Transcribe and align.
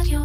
רדיו. 0.00 0.20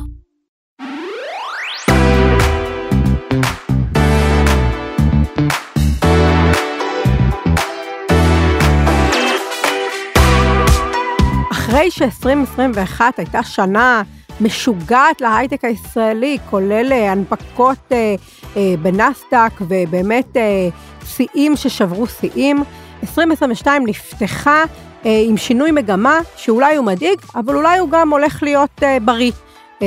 אחרי 11.51 11.91
ש-2021 11.91 13.01
הייתה 13.17 13.43
שנה 13.43 14.01
משוגעת 14.41 15.21
להייטק 15.21 15.65
הישראלי, 15.65 16.37
כולל 16.49 16.91
אה, 16.91 17.11
הנפקות 17.11 17.77
אה, 17.91 18.15
אה, 18.57 18.73
בנסדק 18.81 19.51
ובאמת 19.61 20.37
אה, 20.37 20.69
שיאים 21.05 21.55
ששברו 21.55 22.07
שיאים, 22.07 22.63
2022 23.03 23.87
נפתחה 23.87 24.63
אה, 25.05 25.23
עם 25.27 25.37
שינוי 25.37 25.71
מגמה 25.71 26.19
שאולי 26.35 26.75
הוא 26.75 26.85
מדאיג, 26.85 27.19
אבל 27.35 27.55
אולי 27.55 27.79
הוא 27.79 27.89
גם 27.89 28.09
הולך 28.09 28.43
להיות 28.43 28.83
אה, 28.83 28.97
בריא. 28.99 29.31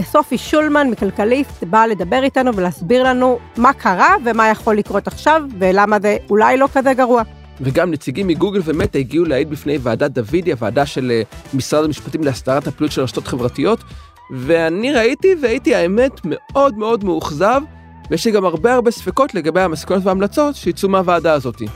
סופי 0.02 0.38
שולמן 0.38 0.90
מכלכליסט 0.90 1.64
באה 1.64 1.86
לדבר 1.86 2.22
איתנו 2.22 2.54
ולהסביר 2.54 3.02
לנו 3.02 3.38
מה 3.56 3.72
קרה 3.72 4.14
ומה 4.24 4.48
יכול 4.48 4.76
לקרות 4.76 5.06
עכשיו 5.06 5.42
ולמה 5.58 5.96
זה 6.02 6.16
אולי 6.30 6.56
לא 6.56 6.68
כזה 6.74 6.94
גרוע. 6.94 7.22
וגם 7.60 7.90
נציגים 7.90 8.26
מגוגל 8.26 8.60
ומטה 8.64 8.98
הגיעו 8.98 9.24
להעיד 9.24 9.50
בפני 9.50 9.78
ועדת 9.82 10.10
דוידי, 10.10 10.52
הוועדה 10.52 10.86
של 10.86 11.10
אה, 11.10 11.22
משרד 11.54 11.84
המשפטים 11.84 12.24
להסדרת 12.24 12.66
הפעילות 12.66 12.92
של 12.92 13.02
רשתות 13.02 13.26
חברתיות, 13.26 13.84
ואני 14.30 14.92
ראיתי 14.92 15.34
והייתי 15.42 15.74
האמת 15.74 16.20
מאוד 16.24 16.78
מאוד 16.78 17.04
מאוכזב, 17.04 17.62
ויש 18.10 18.24
לי 18.24 18.32
גם 18.32 18.44
הרבה 18.44 18.74
הרבה 18.74 18.90
ספקות 18.90 19.34
לגבי 19.34 19.60
המסקנות 19.60 20.00
וההמלצות 20.04 20.54
שיצאו 20.54 20.88
מהוועדה 20.88 21.32
הזאתי. 21.32 21.66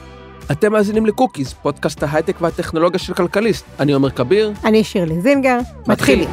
אתם 0.52 0.72
מאזינים 0.72 1.06
לקוקיז, 1.06 1.52
פודקאסט 1.52 2.02
ההייטק 2.02 2.36
והטכנולוגיה 2.40 2.98
של 2.98 3.14
כלכליסט. 3.14 3.64
אני 3.80 3.92
עומר 3.92 4.10
כביר. 4.10 4.52
אני 4.64 4.84
שירלי 4.84 5.20
זינגר, 5.20 5.58
מתחילים. 5.86 6.28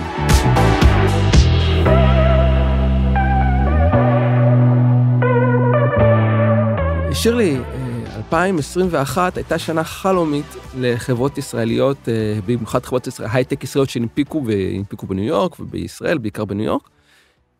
שירלי, 7.26 7.58
אה, 7.58 8.16
2021 8.18 9.38
הייתה 9.38 9.59
שנה 9.59 9.84
חלומית 9.84 10.45
לחברות 10.78 11.38
ישראליות, 11.38 12.09
אה, 12.09 12.40
במיוחד 12.45 12.86
חברות 12.86 13.08
ישראל, 13.08 13.30
הייטק 13.31 13.64
ישראליות 13.64 13.90
שהנפיקו 13.90 14.44
והנפיקו 14.45 15.08
בניו 15.08 15.23
יורק 15.23 15.59
ובישראל, 15.59 16.18
בעיקר 16.18 16.46
בניו 16.46 16.66
יורק. 16.66 16.90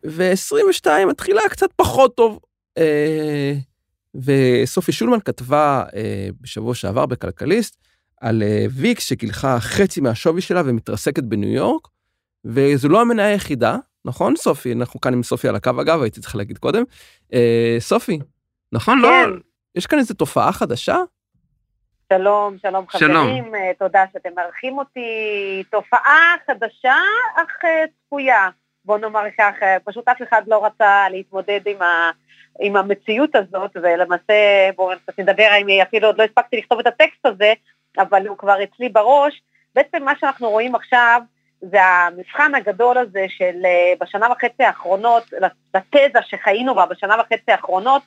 ו-22 0.04 0.86
מתחילה 1.08 1.40
קצת 1.50 1.66
פחות 1.76 2.16
טוב. 2.16 2.38
אה, 2.78 3.54
וסופי 4.14 4.92
שולמן 4.92 5.20
כתבה 5.20 5.84
בשבוע 6.40 6.74
שעבר 6.74 7.06
בכלכליסט 7.06 7.76
על 8.20 8.42
ויקס 8.70 9.04
שגילחה 9.04 9.60
חצי 9.60 10.00
מהשווי 10.00 10.40
שלה 10.40 10.62
ומתרסקת 10.64 11.22
בניו 11.22 11.50
יורק, 11.50 11.88
וזו 12.44 12.88
לא 12.88 13.00
המניה 13.00 13.26
היחידה, 13.26 13.76
נכון 14.04 14.36
סופי? 14.36 14.72
אנחנו 14.72 15.00
כאן 15.00 15.12
עם 15.12 15.22
סופי 15.22 15.48
על 15.48 15.56
הקו 15.56 15.70
אגב, 15.80 16.02
הייתי 16.02 16.20
צריך 16.20 16.36
להגיד 16.36 16.58
קודם. 16.58 16.82
סופי, 17.80 18.18
נכון? 18.72 18.98
לא? 18.98 19.08
יש 19.76 19.86
כאן 19.86 19.98
איזו 19.98 20.14
תופעה 20.14 20.52
חדשה? 20.52 20.96
שלום, 22.12 22.56
שלום 22.62 22.84
שלום. 22.90 23.26
חברים, 23.26 23.54
אה, 23.54 23.70
תודה 23.78 24.04
שאתם 24.12 24.30
מארחים 24.36 24.78
אותי. 24.78 25.62
תופעה 25.70 26.34
חדשה, 26.46 26.94
אך 27.36 27.64
אה, 27.64 27.84
צפויה. 28.06 28.48
בוא 28.84 28.98
נאמר 28.98 29.24
כך, 29.38 29.52
אה, 29.62 29.76
פשוט 29.84 30.08
אף 30.08 30.22
אחד 30.22 30.42
לא 30.46 30.66
רצה 30.66 31.08
להתמודד 31.10 31.60
עם, 31.66 31.82
ה, 31.82 32.10
עם 32.60 32.76
המציאות 32.76 33.36
הזאת, 33.36 33.70
ולמעשה, 33.82 34.70
בואו 34.76 34.98
קצת 34.98 35.18
נדבר, 35.18 35.48
אפילו 35.82 36.06
עוד 36.06 36.18
לא 36.18 36.24
הספקתי 36.24 36.56
לכתוב 36.56 36.78
את 36.78 36.86
הטקסט 36.86 37.26
הזה, 37.26 37.52
אבל 37.98 38.26
הוא 38.26 38.38
כבר 38.38 38.62
אצלי 38.62 38.88
בראש. 38.88 39.42
בעצם 39.74 40.04
מה 40.04 40.12
שאנחנו 40.20 40.50
רואים 40.50 40.74
עכשיו, 40.74 41.20
זה 41.60 41.84
המבחן 41.84 42.54
הגדול 42.54 42.98
הזה 42.98 43.26
של 43.28 43.62
בשנה 44.00 44.26
וחצי 44.32 44.64
האחרונות, 44.64 45.22
לתזה 45.74 46.18
שחיינו 46.22 46.74
בה 46.74 46.86
בשנה 46.86 47.16
וחצי 47.20 47.52
האחרונות, 47.52 48.02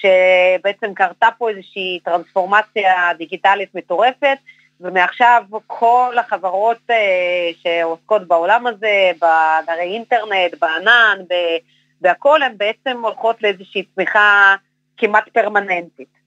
שבעצם 0.00 0.94
קרתה 0.94 1.28
פה 1.38 1.50
איזושהי 1.50 2.00
טרנספורמציה 2.04 2.94
דיגיטלית 3.18 3.74
מטורפת, 3.74 4.38
ומעכשיו 4.80 5.42
כל 5.66 6.14
החברות 6.18 6.78
אה, 6.90 7.50
שעוסקות 7.62 8.28
בעולם 8.28 8.66
הזה, 8.66 9.10
באתרי 9.20 9.94
אינטרנט, 9.94 10.54
בענן, 10.60 11.18
ב- 11.30 11.58
בהכל, 12.00 12.42
הן 12.42 12.52
בעצם 12.56 13.04
הולכות 13.04 13.42
לאיזושהי 13.42 13.84
צמיחה 13.94 14.54
כמעט 14.96 15.28
פרמננטית. 15.28 16.20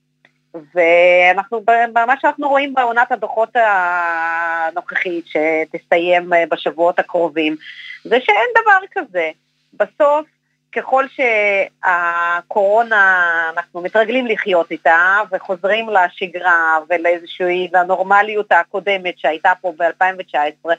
ואנחנו, 0.54 1.62
מה 1.94 2.14
שאנחנו 2.22 2.50
רואים 2.50 2.74
בעונת 2.74 3.12
הדוחות 3.12 3.50
הנוכחית 3.56 5.26
שתסתיים 5.28 6.34
אה, 6.34 6.44
בשבועות 6.52 7.00
הקרובים, 7.00 7.56
זה 8.04 8.18
שאין 8.20 8.50
דבר 8.62 8.80
כזה. 8.92 9.32
בסוף, 9.74 10.26
ככל 10.76 11.06
שהקורונה, 11.84 13.32
אנחנו 13.54 13.82
מתרגלים 13.82 14.28
לחיות 14.28 14.72
איתה 14.72 15.22
וחוזרים 15.32 15.90
לשגרה 15.90 16.78
ולאיזושהי, 16.90 17.70
לנורמליות 17.74 18.52
הקודמת 18.52 19.20
שהייתה 19.20 19.52
פה 19.62 19.74
ב-2019, 19.78 20.70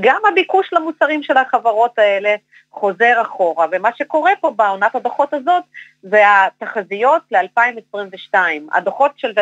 גם 0.00 0.20
הביקוש 0.32 0.72
למוצרים 0.72 1.22
של 1.22 1.36
החברות 1.36 1.98
האלה 1.98 2.34
חוזר 2.70 3.22
אחורה, 3.22 3.66
ומה 3.72 3.90
שקורה 3.96 4.32
פה 4.40 4.50
בעונת 4.50 4.94
הדוחות 4.94 5.34
הזאת 5.34 5.62
זה 6.02 6.22
התחזיות 6.26 7.22
ל-2022. 7.30 8.34
הדוחות 8.72 9.12
של 9.16 9.32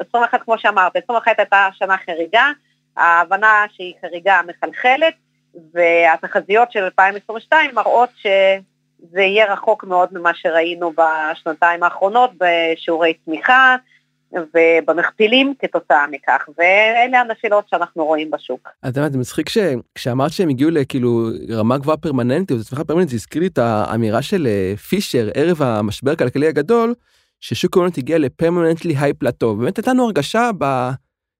21, 0.00 0.42
כמו 0.42 0.58
שאמרת, 0.58 0.96
21 0.96 1.38
הייתה 1.38 1.68
שנה 1.72 1.96
חריגה, 1.96 2.50
ההבנה 2.96 3.64
שהיא 3.72 3.94
חריגה 4.00 4.40
מחלחלת, 4.46 5.14
והתחזיות 5.74 6.72
של 6.72 6.84
2022 6.84 7.74
מראות 7.74 8.10
שזה 9.02 9.20
יהיה 9.20 9.52
רחוק 9.52 9.84
מאוד 9.84 10.08
ממה 10.12 10.30
שראינו 10.34 10.92
בשנתיים 10.92 11.82
האחרונות 11.82 12.30
בשיעורי 12.40 13.14
צמיחה 13.24 13.76
ובמכפילים 14.32 15.54
כתוצאה 15.58 16.06
מכך, 16.10 16.48
ואלה 16.58 17.20
הנפילות 17.20 17.68
שאנחנו 17.68 18.04
רואים 18.04 18.30
בשוק. 18.30 18.68
את 18.88 18.96
יודעת, 18.96 19.12
זה 19.12 19.18
מצחיק 19.18 19.48
שכשאמרת 19.48 20.32
שהם 20.32 20.48
הגיעו 20.48 20.70
לכאילו 20.70 21.28
רמה 21.50 21.78
גבוהה 21.78 21.96
פרמננטית, 21.96 22.58
זו 22.58 22.64
צמיחה 22.64 22.84
פרמננטית, 22.84 23.10
זה 23.10 23.16
הזכיר 23.16 23.42
לי 23.42 23.46
את 23.46 23.58
האמירה 23.58 24.22
של 24.22 24.46
אה, 24.46 24.76
פישר 24.76 25.28
ערב 25.34 25.62
המשבר 25.62 26.10
הכלכלי 26.10 26.46
הגדול, 26.46 26.94
ששוק 27.40 27.76
ההונות 27.76 27.98
הגיע 27.98 28.18
לפרמננטלי 28.18 28.94
היי 29.00 29.12
פלטו. 29.12 29.56
באמת 29.56 29.76
הייתה 29.76 29.90
לנו 29.90 30.04
הרגשה 30.04 30.50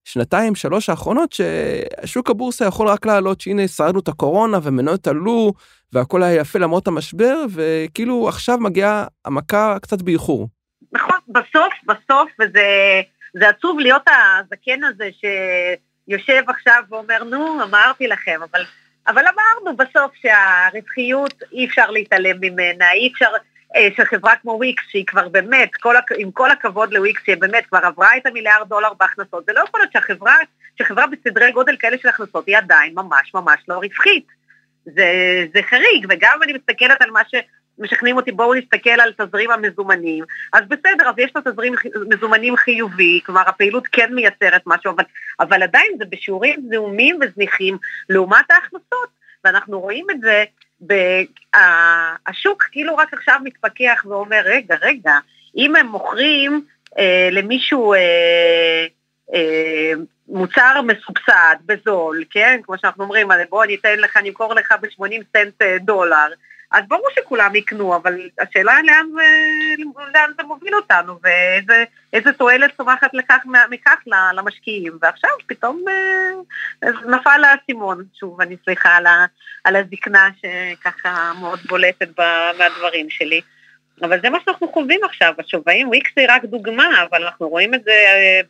בשנתיים, 0.04 0.54
שלוש 0.54 0.88
האחרונות, 0.88 1.32
ששוק 1.32 2.30
הבורסה 2.30 2.64
יכול 2.64 2.88
רק 2.88 3.06
לעלות, 3.06 3.40
שהנה 3.40 3.68
שרדנו 3.68 4.00
את 4.00 4.08
הקורונה 4.08 4.58
ומניות 4.62 5.06
עלו, 5.06 5.52
והכל 5.92 6.22
היה 6.22 6.40
יפה 6.40 6.58
למרות 6.58 6.86
המשבר, 6.86 7.44
וכאילו 7.54 8.28
עכשיו 8.28 8.58
מגיעה 8.58 9.06
המכה 9.24 9.76
קצת 9.82 10.02
באיחור. 10.02 10.48
נכון, 10.92 11.18
בסוף, 11.28 11.72
בסוף, 11.86 12.30
וזה 12.40 12.62
זה 13.34 13.48
עצוב 13.48 13.78
להיות 13.78 14.02
הזקן 14.08 14.84
הזה 14.84 15.08
שיושב 15.20 16.42
עכשיו 16.48 16.82
ואומר, 16.90 17.24
נו, 17.24 17.62
אמרתי 17.62 18.08
לכם, 18.08 18.40
אבל, 18.50 18.64
אבל 19.08 19.22
אמרנו 19.34 19.76
בסוף 19.76 20.12
שהרווחיות 20.14 21.34
אי 21.52 21.66
אפשר 21.66 21.90
להתעלם 21.90 22.36
ממנה, 22.40 22.92
אי 22.92 23.10
אפשר 23.12 23.30
אה, 23.76 23.88
שחברה 23.96 24.36
כמו 24.36 24.52
וויקס, 24.52 24.82
שהיא 24.88 25.06
כבר 25.06 25.28
באמת, 25.28 25.74
כל, 25.74 25.94
עם 26.18 26.30
כל 26.30 26.50
הכבוד 26.50 26.92
לוויקס, 26.92 27.22
שהיא 27.24 27.36
באמת 27.36 27.66
כבר 27.66 27.78
עברה 27.78 28.16
את 28.16 28.26
המיליארד 28.26 28.68
דולר 28.68 28.92
בהכנסות, 29.00 29.44
זה 29.46 29.52
לא 29.52 29.60
יכול 29.60 29.80
להיות 29.80 29.92
שהחברה, 29.92 30.36
שחברה 30.78 31.06
בסדרי 31.06 31.52
גודל 31.52 31.76
כאלה 31.78 31.98
של 31.98 32.08
הכנסות 32.08 32.46
היא 32.46 32.56
עדיין 32.56 32.94
ממש 32.94 33.34
ממש 33.34 33.60
לא 33.68 33.74
רווחית. 33.74 34.26
זה, 34.84 35.06
זה 35.54 35.60
חריג, 35.62 36.06
וגם 36.08 36.38
אני 36.42 36.52
מסתכלת 36.52 37.02
על 37.02 37.10
מה 37.10 37.20
ש... 37.28 37.34
משכנעים 37.78 38.16
אותי 38.16 38.32
בואו 38.32 38.54
נסתכל 38.54 38.90
על 38.90 39.12
תזרים 39.12 39.50
המזומנים, 39.50 40.24
אז 40.52 40.62
בסדר, 40.68 41.08
אז 41.08 41.14
יש 41.18 41.32
לו 41.34 41.42
תזרים 41.52 41.74
מזומנים 42.08 42.56
חיובי, 42.56 43.20
כלומר 43.26 43.48
הפעילות 43.48 43.86
כן 43.92 44.14
מייצרת 44.14 44.62
משהו, 44.66 44.92
אבל, 44.92 45.04
אבל 45.40 45.62
עדיין 45.62 45.92
זה 45.98 46.04
בשיעורים 46.04 46.68
זעומים 46.70 47.18
וזניחים 47.20 47.78
לעומת 48.08 48.50
ההכנסות, 48.50 49.08
ואנחנו 49.44 49.80
רואים 49.80 50.06
את 50.10 50.20
זה, 50.20 50.44
השוק 52.26 52.62
כאילו 52.72 52.96
רק 52.96 53.12
עכשיו 53.12 53.40
מתפכח 53.44 54.04
ואומר, 54.08 54.42
רגע, 54.44 54.76
רגע, 54.82 55.18
אם 55.56 55.76
הם 55.76 55.86
מוכרים 55.86 56.64
אה, 56.98 57.28
למישהו 57.32 57.94
אה, 57.94 58.86
אה, 59.34 59.92
מוצר 60.28 60.80
מסובסד, 60.86 61.56
בזול, 61.66 62.24
כן, 62.30 62.60
כמו 62.62 62.78
שאנחנו 62.78 63.04
אומרים, 63.04 63.28
בוא 63.50 63.64
אני 63.64 63.74
אתן 63.74 63.98
לך, 63.98 64.16
אני 64.16 64.28
אמכור 64.28 64.54
לך 64.54 64.74
ב-80 64.80 65.22
סנט 65.36 65.62
אה, 65.62 65.76
דולר, 65.80 66.28
אז 66.72 66.84
ברור 66.88 67.08
שכולם 67.14 67.54
יקנו, 67.54 67.96
אבל 67.96 68.20
השאלה 68.40 68.78
לאן 68.84 69.06
זה, 69.14 69.26
לאן 70.14 70.30
זה 70.36 70.42
מוביל 70.42 70.74
אותנו, 70.74 71.18
ואיזה 71.22 72.32
תועלת 72.32 72.76
צומחת 72.76 73.14
לכך, 73.14 73.42
מכך 73.70 73.98
למשקיעים. 74.34 74.98
ועכשיו 75.02 75.30
פתאום 75.46 75.84
אה, 75.88 76.88
נפל 77.06 77.44
האסימון, 77.44 78.04
שוב, 78.20 78.40
אני 78.40 78.56
סליחה 78.64 78.96
על, 78.96 79.06
על 79.64 79.76
הזקנה 79.76 80.28
שככה 80.40 81.32
מאוד 81.40 81.60
בולטת 81.68 82.08
מהדברים 82.58 83.10
שלי. 83.10 83.40
אבל 84.02 84.20
זה 84.20 84.30
מה 84.30 84.38
שאנחנו 84.44 84.72
חווים 84.72 85.00
עכשיו, 85.04 85.34
השווים, 85.38 85.88
וויקס 85.88 86.10
היא 86.16 86.26
רק 86.30 86.44
דוגמה, 86.44 87.02
אבל 87.10 87.24
אנחנו 87.24 87.48
רואים 87.48 87.74
את 87.74 87.84
זה 87.84 87.92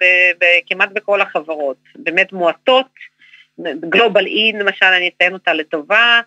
אה, 0.02 0.58
כמעט 0.66 0.88
בכל 0.92 1.20
החברות, 1.20 1.76
באמת 1.96 2.32
מועטות, 2.32 2.86
גלובל-אי 3.80 4.58
למשל, 4.58 4.86
אני 4.86 5.08
אציין 5.08 5.32
אותה 5.32 5.52
לטובה, 5.52 6.20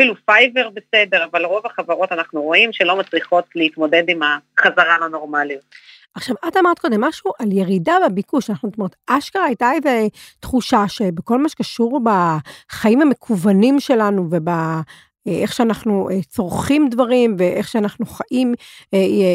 אפילו 0.00 0.14
פייבר 0.26 0.68
בסדר, 0.68 1.24
אבל 1.30 1.44
רוב 1.44 1.66
החברות 1.66 2.12
אנחנו 2.12 2.42
רואים 2.42 2.72
שלא 2.72 2.96
מצליחות 2.96 3.44
להתמודד 3.54 4.02
עם 4.08 4.20
החזרה 4.22 4.98
לנורמליות. 4.98 5.62
עכשיו, 6.14 6.36
את 6.48 6.56
אמרת 6.56 6.78
קודם 6.78 7.00
משהו 7.00 7.32
על 7.38 7.52
ירידה 7.52 7.94
בביקוש, 8.06 8.50
אני 8.50 8.70
אומרת, 8.78 8.96
אשכרה 9.06 9.44
הייתה 9.44 9.70
איזו 9.72 10.08
תחושה 10.40 10.88
שבכל 10.88 11.38
מה 11.38 11.48
שקשור 11.48 12.00
בחיים 12.04 13.00
המקוונים 13.00 13.80
שלנו 13.80 14.26
וב... 14.30 14.48
איך 15.26 15.52
שאנחנו 15.52 16.08
צורכים 16.28 16.88
דברים 16.88 17.36
ואיך 17.38 17.68
שאנחנו 17.68 18.06
חיים 18.06 18.54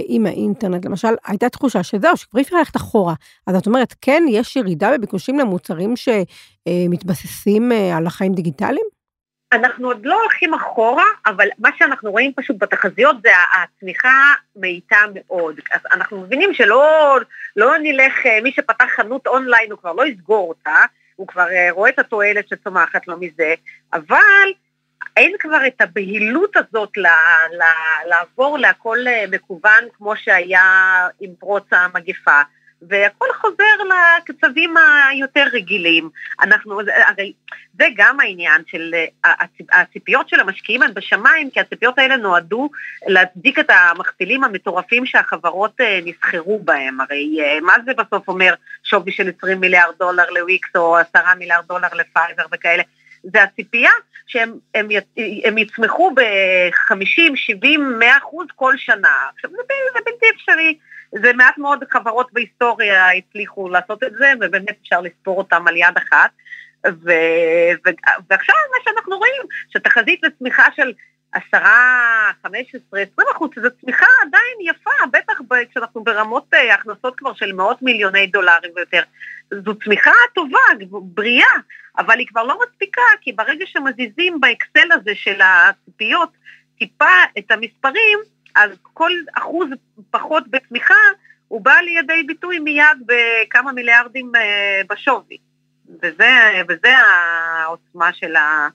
עם 0.07 0.25
האינטרנט. 0.25 0.85
למשל, 0.85 1.07
הייתה 1.25 1.49
תחושה 1.49 1.83
שזהו, 1.83 2.17
שכבר 2.17 2.39
אי 2.39 2.43
אפשר 2.43 2.57
ללכת 2.57 2.75
אחורה. 2.75 3.13
אז 3.47 3.55
את 3.55 3.67
אומרת, 3.67 3.95
כן, 4.01 4.23
יש 4.29 4.55
ירידה 4.55 4.91
בביקושים 4.97 5.39
למוצרים 5.39 5.93
שמתבססים 5.95 7.71
על 7.93 8.07
החיים 8.07 8.33
דיגיטליים? 8.33 8.85
אנחנו 9.55 9.87
עוד 9.87 10.05
לא 10.05 10.21
הולכים 10.21 10.53
אחורה, 10.53 11.05
אבל 11.25 11.47
מה 11.59 11.69
שאנחנו 11.77 12.11
רואים 12.11 12.33
פשוט 12.35 12.55
בתחזיות 12.59 13.15
זה 13.21 13.29
הצמיחה 13.53 14.33
מאיטה 14.55 14.97
מאוד. 15.13 15.59
אז 15.71 15.79
אנחנו 15.93 16.21
מבינים 16.21 16.53
שלא 16.53 17.17
לא 17.55 17.73
נלך, 17.81 18.13
מי 18.43 18.51
שפתח 18.51 18.85
חנות 18.95 19.27
אונליין 19.27 19.71
הוא 19.71 19.79
כבר 19.79 19.93
לא 19.93 20.05
יסגור 20.05 20.49
אותה, 20.49 20.75
הוא 21.15 21.27
כבר 21.27 21.47
רואה 21.71 21.89
את 21.89 21.99
התועלת 21.99 22.47
שצומחת 22.47 23.07
לו 23.07 23.17
מזה, 23.19 23.53
אבל 23.93 24.51
אין 25.17 25.31
כבר 25.39 25.67
את 25.67 25.81
הבהילות 25.81 26.57
הזאת 26.57 26.97
ל, 26.97 27.07
ל, 27.57 27.63
לעבור 28.09 28.57
להכל 28.57 28.97
מקוון 29.31 29.83
כמו 29.97 30.15
שהיה 30.15 30.63
עם 31.21 31.31
פרוץ 31.39 31.63
המגפה. 31.71 32.41
והכל 32.81 33.25
חוזר 33.33 33.63
לקצבים 34.17 34.73
היותר 35.09 35.45
רגילים. 35.53 36.09
אנחנו, 36.41 36.79
הרי 37.07 37.33
זה 37.79 37.85
גם 37.95 38.19
העניין 38.19 38.61
של 38.67 38.93
הציפיות 39.71 40.29
של 40.29 40.39
המשקיעים 40.39 40.81
הן 40.81 40.93
בשמיים, 40.93 41.49
כי 41.49 41.59
הציפיות 41.59 41.99
האלה 41.99 42.17
נועדו 42.17 42.69
להצדיק 43.07 43.59
את 43.59 43.69
המכפילים 43.69 44.43
המטורפים 44.43 45.05
שהחברות 45.05 45.81
אה, 45.81 45.99
נסחרו 46.05 46.59
בהם. 46.59 47.01
הרי 47.01 47.37
אה, 47.41 47.59
מה 47.61 47.73
זה 47.85 47.91
בסוף 47.93 48.27
אומר 48.27 48.53
שווי 48.83 49.11
של 49.11 49.31
20 49.37 49.59
מיליארד 49.59 49.93
דולר 49.99 50.29
לוויקס 50.29 50.69
או 50.75 50.97
10 50.97 51.19
מיליארד 51.37 51.65
דולר 51.67 51.87
לפייבר 51.93 52.43
וכאלה? 52.51 52.83
זה 53.23 53.43
הציפייה 53.43 53.91
שהם 54.27 54.53
הם, 54.75 54.87
הם 55.43 55.57
יצמחו 55.57 56.11
ב-50, 56.15 57.35
70, 57.35 57.99
100 57.99 58.17
אחוז 58.17 58.47
כל 58.55 58.73
שנה. 58.77 59.15
עכשיו 59.35 59.51
זה, 59.51 59.57
זה 59.93 59.99
בלתי 60.05 60.25
אפשרי. 60.35 60.77
זה 61.21 61.33
מעט 61.33 61.57
מאוד 61.57 61.83
חברות 61.89 62.33
בהיסטוריה 62.33 63.11
הצליחו 63.11 63.69
לעשות 63.69 64.03
את 64.03 64.13
זה, 64.13 64.33
ובאמת 64.41 64.75
אפשר 64.81 65.01
לספור 65.01 65.37
אותם 65.37 65.67
על 65.67 65.77
יד 65.77 65.97
אחת. 65.97 66.31
ו, 66.87 67.11
ו, 67.85 67.89
ועכשיו 68.29 68.55
מה 68.71 68.77
שאנחנו 68.83 69.17
רואים, 69.17 69.41
שתחזית 69.69 70.23
לצמיחה 70.23 70.63
של 70.75 70.93
עשרה, 71.31 72.31
חמש 72.43 72.67
עשרה, 72.67 73.01
עשרים 73.01 73.27
אחוז, 73.31 73.49
זו 73.61 73.69
צמיחה 73.81 74.05
עדיין 74.21 74.57
יפה, 74.61 74.91
בטח 75.11 75.39
כשאנחנו 75.71 76.03
ברמות 76.03 76.53
אה, 76.53 76.73
הכנסות 76.73 77.15
כבר 77.17 77.33
של 77.33 77.53
מאות 77.53 77.81
מיליוני 77.81 78.27
דולרים 78.27 78.71
ויותר. 78.75 79.03
זו 79.65 79.75
צמיחה 79.75 80.11
טובה, 80.35 80.59
בריאה, 80.89 81.53
אבל 81.97 82.19
היא 82.19 82.27
כבר 82.27 82.43
לא 82.43 82.59
מספיקה, 82.67 83.01
כי 83.21 83.31
ברגע 83.31 83.65
שמזיזים 83.65 84.39
באקסל 84.39 84.91
הזה 84.91 85.11
של 85.15 85.41
הציפיות 85.41 86.29
טיפה 86.79 87.15
את 87.37 87.51
המספרים, 87.51 88.19
אז 88.55 88.71
כל 88.83 89.11
אחוז 89.33 89.67
פחות 90.11 90.47
בצמיחה, 90.47 90.93
הוא 91.47 91.61
בא 91.61 91.73
לידי 91.73 92.23
ביטוי 92.23 92.59
מיד 92.59 92.97
בכמה 93.05 93.71
מיליארדים 93.71 94.31
אה, 94.35 94.81
בשווי. 94.89 95.37
וזה, 96.01 96.63
וזה 96.69 96.93
העוצמה 96.97 98.13
של, 98.13 98.35
ה, 98.35 98.67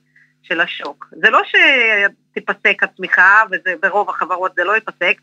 של 0.42 0.60
השוק. 0.60 1.06
זה 1.22 1.30
לא 1.30 1.40
שתיפסק 1.44 2.82
הצמיחה, 2.82 3.42
וברוב 3.66 4.10
החברות 4.10 4.54
זה 4.54 4.64
לא 4.64 4.72
ייפסק, 4.72 5.20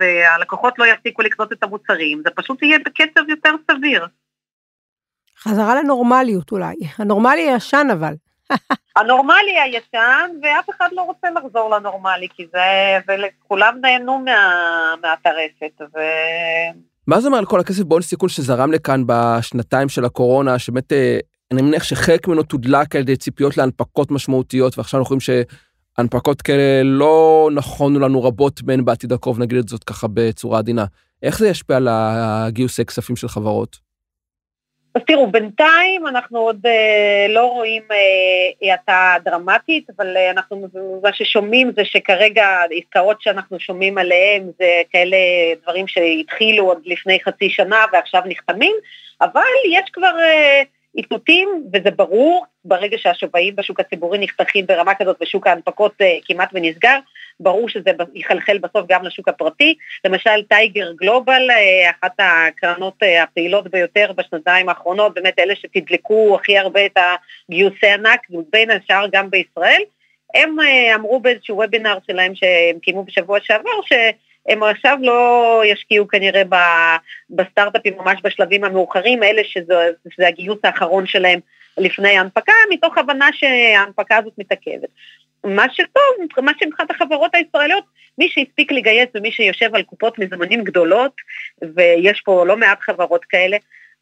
והלקוחות 0.00 0.78
לא 0.78 0.84
יפסיקו 0.86 1.22
לקנות 1.22 1.52
את 1.52 1.62
המוצרים, 1.62 2.22
זה 2.24 2.30
פשוט 2.30 2.62
יהיה 2.62 2.78
בקצב 2.78 3.28
יותר 3.28 3.50
סביר. 3.70 4.06
חזרה 5.38 5.74
לנורמליות 5.74 6.52
אולי, 6.52 6.74
הנורמלי 6.98 7.50
הישן 7.50 7.86
אבל. 7.92 8.14
הנורמלי 8.96 9.60
הישן, 9.60 10.30
ואף 10.42 10.70
אחד 10.70 10.88
לא 10.92 11.02
רוצה 11.02 11.28
לחזור 11.30 11.70
לנורמלי, 11.70 12.28
כי 12.36 12.46
זה, 12.52 12.98
וכולם 13.08 13.78
נהנו 13.80 14.18
מה, 14.18 14.94
מהטרפת, 15.02 15.80
ו... 15.80 15.98
מה 17.06 17.20
זה 17.20 17.26
אומר 17.28 17.38
על 17.38 17.46
כל 17.46 17.60
הכסף 17.60 17.82
בהון 17.82 18.02
סיכון 18.02 18.28
שזרם 18.28 18.72
לכאן 18.72 19.02
בשנתיים 19.06 19.88
של 19.88 20.04
הקורונה, 20.04 20.58
שבאמת, 20.58 20.92
אה, 20.92 21.18
אני 21.52 21.62
מניח 21.62 21.82
שחלק 21.82 22.28
ממנו 22.28 22.42
תודלק 22.42 22.96
על 22.96 23.02
ידי 23.02 23.16
ציפיות 23.16 23.56
להנפקות 23.56 24.10
משמעותיות, 24.10 24.78
ועכשיו 24.78 25.00
אנחנו 25.00 25.16
רואים 25.16 25.44
שהנפקות 25.98 26.42
כאלה 26.42 26.82
לא 26.82 27.48
נכונו 27.54 27.98
לנו 27.98 28.22
רבות 28.22 28.62
מהן 28.62 28.84
בעתיד 28.84 29.12
הקרוב, 29.12 29.38
נגיד 29.38 29.58
את 29.58 29.68
זאת 29.68 29.84
ככה 29.84 30.06
בצורה 30.14 30.58
עדינה. 30.58 30.84
איך 31.22 31.38
זה 31.38 31.48
ישפיע 31.48 31.76
על 31.76 31.88
הגיוסי 31.90 32.84
כספים 32.84 33.16
של 33.16 33.28
חברות? 33.28 33.87
אז 34.98 35.04
תראו, 35.06 35.26
בינתיים 35.26 36.06
אנחנו 36.06 36.38
עוד 36.38 36.66
אה, 36.66 37.26
לא 37.28 37.46
רואים 37.46 37.82
אה, 37.90 38.70
האטה 38.70 39.16
דרמטית, 39.24 39.90
אבל 39.96 40.16
אה, 40.16 40.30
אנחנו, 40.30 40.66
מה 41.02 41.12
ששומעים 41.12 41.72
זה 41.76 41.84
שכרגע 41.84 42.46
עסקאות 42.70 43.22
שאנחנו 43.22 43.60
שומעים 43.60 43.98
עליהן 43.98 44.42
זה 44.58 44.82
כאלה 44.92 45.16
דברים 45.62 45.88
שהתחילו 45.88 46.64
עוד 46.66 46.78
לפני 46.84 47.18
חצי 47.24 47.50
שנה 47.50 47.84
ועכשיו 47.92 48.22
נחתמים, 48.26 48.76
אבל 49.20 49.40
יש 49.72 49.90
כבר 49.92 50.18
אה, 50.18 50.62
איתותים, 50.96 51.48
וזה 51.72 51.90
ברור, 51.90 52.44
ברגע 52.64 52.96
שהשווים 53.00 53.56
בשוק 53.56 53.80
הציבורי 53.80 54.18
נחתכים 54.18 54.66
ברמה 54.66 54.94
כזאת 54.94 55.16
ושוק 55.22 55.46
ההנפקות 55.46 55.92
אה, 56.00 56.16
כמעט 56.24 56.50
ונסגר, 56.52 56.98
ברור 57.40 57.68
שזה 57.68 57.90
יחלחל 58.14 58.58
בסוף 58.58 58.86
גם 58.88 59.04
לשוק 59.04 59.28
הפרטי. 59.28 59.74
למשל 60.04 60.42
טייגר 60.48 60.92
גלובל, 60.92 61.50
אה, 61.50 61.90
אחת 61.90 62.12
הקרנות 62.18 63.02
אה, 63.02 63.22
הפעילות 63.22 63.68
ביותר 63.68 64.12
בשנתיים 64.16 64.68
האחרונות, 64.68 65.14
באמת 65.14 65.38
אלה 65.38 65.54
שתדלקו 65.56 66.38
הכי 66.40 66.58
הרבה 66.58 66.86
את 66.86 66.98
הגיוסי 67.50 67.86
ענק, 67.86 68.20
בין 68.52 68.70
השאר 68.70 69.06
גם 69.12 69.30
בישראל, 69.30 69.82
הם 70.34 70.56
אמרו 70.94 71.20
באיזשהו 71.20 71.56
וובינר 71.56 71.98
שלהם 72.06 72.34
שהם 72.34 72.78
קיימו 72.78 73.04
בשבוע 73.04 73.38
שעבר, 73.42 73.82
ש... 73.84 73.92
הם 74.48 74.62
עכשיו 74.62 74.98
לא 75.00 75.62
ישקיעו 75.66 76.08
כנראה 76.08 76.42
בסטארט-אפים 77.30 77.94
ממש 77.98 78.20
בשלבים 78.24 78.64
המאוחרים, 78.64 79.22
אלה 79.22 79.42
שזה, 79.44 79.74
שזה 80.14 80.28
הגיוס 80.28 80.58
האחרון 80.64 81.06
שלהם 81.06 81.40
לפני 81.78 82.16
ההנפקה, 82.16 82.52
מתוך 82.70 82.98
הבנה 82.98 83.28
שההנפקה 83.32 84.16
הזאת 84.16 84.32
מתעכבת. 84.38 84.88
מה 85.44 85.66
שטוב, 85.72 86.44
מה 86.44 86.52
שמבחינת 86.60 86.90
החברות 86.90 87.34
הישראליות, 87.34 87.84
מי 88.18 88.28
שהספיק 88.28 88.72
לגייס 88.72 89.08
ומי 89.14 89.32
שיושב 89.32 89.74
על 89.74 89.82
קופות 89.82 90.18
מזמנים 90.18 90.64
גדולות, 90.64 91.12
ויש 91.74 92.20
פה 92.20 92.46
לא 92.46 92.56
מעט 92.56 92.80
חברות 92.80 93.24
כאלה, 93.24 93.56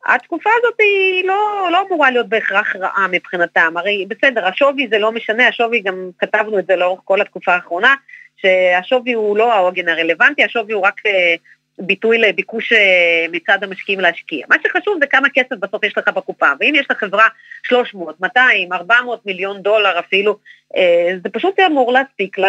התקופה 0.07 0.51
הזאת 0.59 0.75
היא 0.79 1.25
לא, 1.25 1.69
לא 1.73 1.85
אמורה 1.89 2.11
להיות 2.11 2.29
בהכרח 2.29 2.77
רעה 2.77 3.07
מבחינתם, 3.11 3.75
הרי 3.77 4.07
בסדר, 4.09 4.47
השווי 4.47 4.89
זה 4.91 4.99
לא 4.99 5.13
משנה, 5.13 5.49
השווי 5.49 5.81
גם 5.81 6.11
כתבנו 6.19 6.59
את 6.59 6.67
זה 6.67 6.77
לאורך 6.77 7.01
כל 7.05 7.21
התקופה 7.21 7.55
האחרונה, 7.55 7.95
שהשווי 8.37 9.13
הוא 9.13 9.37
לא 9.37 9.53
העוגן 9.53 9.89
הרלוונטי, 9.89 10.45
השווי 10.45 10.73
הוא 10.73 10.83
רק 10.87 11.01
אה, 11.07 11.35
ביטוי 11.79 12.19
לביקוש 12.19 12.73
אה, 12.73 13.27
מצד 13.33 13.59
המשקיעים 13.63 14.01
להשקיע. 14.01 14.47
מה 14.51 14.57
שחשוב 14.63 14.99
זה 15.01 15.07
כמה 15.07 15.29
כסף 15.35 15.57
בסוף 15.61 15.85
יש 15.85 15.99
לך 15.99 16.09
בקופה, 16.09 16.47
ואם 16.61 16.73
יש 16.77 16.87
לחברה 16.91 17.25
300, 17.63 18.21
200, 18.21 18.73
400 18.73 19.27
מיליון 19.27 19.63
דולר 19.63 19.99
אפילו, 19.99 20.39
אה, 20.77 21.13
זה 21.23 21.29
פשוט 21.29 21.61
אמור 21.61 21.93
להספיק 21.93 22.39
לה, 22.39 22.49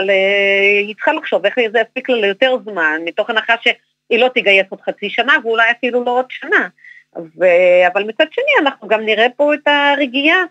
היא 0.86 0.96
צריכה 0.96 1.14
לחשוב 1.14 1.46
איך 1.46 1.56
זה 1.72 1.80
יספיק 1.80 2.10
לה 2.10 2.18
ליותר 2.18 2.58
זמן, 2.64 3.02
מתוך 3.06 3.30
הנחה 3.30 3.54
שהיא 3.62 4.20
לא 4.20 4.30
תגייס 4.36 4.66
עוד 4.70 4.82
חצי 4.82 5.10
שנה 5.10 5.34
ואולי 5.44 5.72
אפילו 5.72 6.04
לא 6.04 6.12
עוד 6.12 6.26
שנה. 6.30 6.68
ו... 7.16 7.46
אבל 7.94 8.04
מצד 8.04 8.26
שני 8.32 8.52
אנחנו 8.62 8.88
גם 8.88 9.06
נראה 9.06 9.28
פה 9.36 9.54
את 9.54 9.68
הרגיעה 9.68 10.44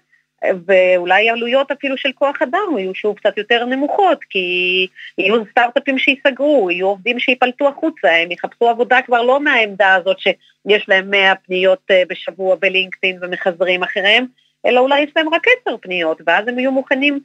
ואולי 0.67 1.31
עלויות 1.31 1.71
אפילו 1.71 1.97
של 1.97 2.13
כוח 2.13 2.43
אדם 2.43 2.79
יהיו 2.79 2.95
שוב 2.95 3.17
קצת 3.17 3.39
יותר 3.39 3.65
נמוכות, 3.65 4.25
כי 4.31 4.87
יהיו 5.19 5.43
סטארט-אפים 5.51 5.99
שייסגרו, 5.99 6.71
יהיו 6.71 6.87
עובדים 6.87 7.19
שיפלטו 7.19 7.69
החוצה, 7.69 8.13
הם 8.23 8.33
יחפשו 8.33 8.69
עבודה 8.69 8.99
כבר 9.07 9.23
לא 9.23 9.41
מהעמדה 9.41 9.95
הזאת 9.95 10.19
שיש 10.19 10.89
להם 10.89 11.11
100 11.11 11.35
פניות 11.35 11.83
אה, 11.91 12.03
בשבוע 12.09 12.57
בלינקדאין 12.57 13.19
ומחזרים 13.23 13.83
אחריהם, 13.83 14.27
אלא 14.67 14.81
אולי 14.81 15.01
יש 15.01 15.11
להם 15.17 15.35
רק 15.35 15.43
10 15.67 15.77
פניות, 15.77 16.21
ואז 16.27 16.49
הם 16.49 16.59
יהיו 16.59 16.73
מוכנים 16.73 17.21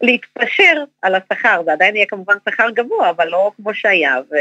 להתפשר 0.00 0.84
על 1.02 1.14
השכר, 1.14 1.62
זה 1.64 1.72
עדיין 1.72 1.96
יהיה 1.96 2.06
כמובן 2.06 2.34
שכר 2.48 2.70
גבוה, 2.70 3.10
אבל 3.10 3.28
לא 3.28 3.50
כמו 3.56 3.74
שהיה, 3.74 4.16
ו... 4.30 4.36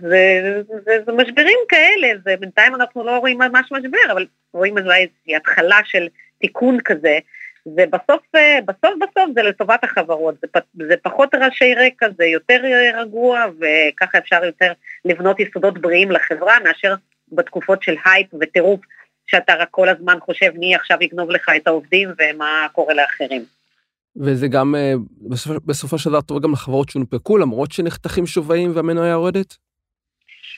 זה, 0.00 0.62
זה, 0.84 0.98
זה 1.06 1.12
משברים 1.12 1.58
כאלה, 1.68 2.08
זה 2.24 2.34
בינתיים 2.40 2.74
אנחנו 2.74 3.04
לא 3.04 3.18
רואים 3.18 3.38
ממש 3.38 3.72
משבר, 3.72 4.12
אבל 4.12 4.26
רואים 4.52 4.78
אולי 4.78 5.02
איזושהי 5.02 5.36
התחלה 5.36 5.78
של 5.84 6.08
תיקון 6.44 6.78
כזה, 6.84 7.18
ובסוף 7.66 8.22
אה, 8.34 8.58
בסוף 8.66 8.94
בסוף 9.00 9.30
זה 9.34 9.42
לטובת 9.42 9.84
החברות, 9.84 10.34
זה, 10.42 10.60
זה 10.88 10.94
פחות 11.02 11.34
רעשי 11.34 11.74
רקע, 11.74 12.06
זה 12.18 12.24
יותר 12.24 12.60
רגוע, 13.00 13.44
וככה 13.58 14.18
אפשר 14.18 14.44
יותר 14.44 14.72
לבנות 15.04 15.40
יסודות 15.40 15.78
בריאים 15.78 16.10
לחברה, 16.10 16.54
מאשר 16.64 16.94
בתקופות 17.32 17.82
של 17.82 17.94
הייפ 18.04 18.26
וטירוף, 18.40 18.80
שאתה 19.26 19.54
רק 19.54 19.68
כל 19.70 19.88
הזמן 19.88 20.18
חושב 20.20 20.50
מי 20.58 20.74
עכשיו 20.74 20.98
יגנוב 21.00 21.30
לך 21.30 21.50
את 21.56 21.66
העובדים 21.66 22.08
ומה 22.18 22.66
קורה 22.72 22.94
לאחרים. 22.94 23.44
וזה 24.16 24.48
גם 24.48 24.74
אה, 24.74 24.92
בסופו, 25.28 25.60
בסופו 25.64 25.98
של 25.98 26.10
דבר 26.10 26.20
טוב 26.20 26.42
גם 26.42 26.52
לחברות 26.52 26.88
שהונפקו, 26.88 27.38
למרות 27.38 27.72
שנחתכים 27.72 28.26
שווים 28.26 28.72
והמניה 28.74 29.10
יורדת? 29.10 29.56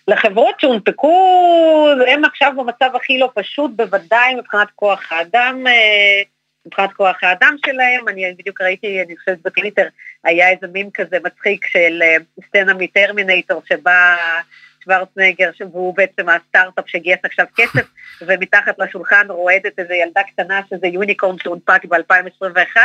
לחברות 0.09 0.61
שהונפקו, 0.61 1.89
הם 2.09 2.25
עכשיו 2.25 2.53
במצב 2.57 2.91
הכי 2.95 3.19
לא 3.19 3.31
פשוט, 3.35 3.71
בוודאי 3.77 4.35
מבחינת 4.35 4.69
כוח 4.75 5.13
האדם, 5.13 5.67
אה, 5.67 6.23
מבחינת 6.67 6.93
כוח 6.93 7.17
האדם 7.23 7.57
שלהם. 7.67 8.09
אני 8.09 8.35
בדיוק 8.39 8.61
ראיתי, 8.61 9.03
אני 9.03 9.17
חושבת 9.17 9.39
בטוויטר, 9.43 9.89
היה 10.25 10.51
איזה 10.51 10.67
מים 10.73 10.91
כזה 10.91 11.17
מצחיק 11.25 11.67
של 11.67 12.03
אה, 12.03 12.17
סצנה 12.49 12.75
מטרמינטור, 12.75 13.63
שבה 13.69 14.17
שוורצנגר, 14.85 15.51
שהוא 15.55 15.95
בעצם 15.97 16.29
הסטארט-אפ 16.29 16.85
שגייס 16.89 17.19
עכשיו 17.25 17.47
כסף, 17.57 17.87
ומתחת 18.27 18.79
לשולחן 18.79 19.27
רועדת 19.29 19.79
איזו 19.79 19.93
ילדה 19.93 20.23
קטנה 20.23 20.61
שזה 20.71 20.87
יוניקורן 20.87 21.39
שהונפק 21.39 21.85
ב-2021, 21.85 22.77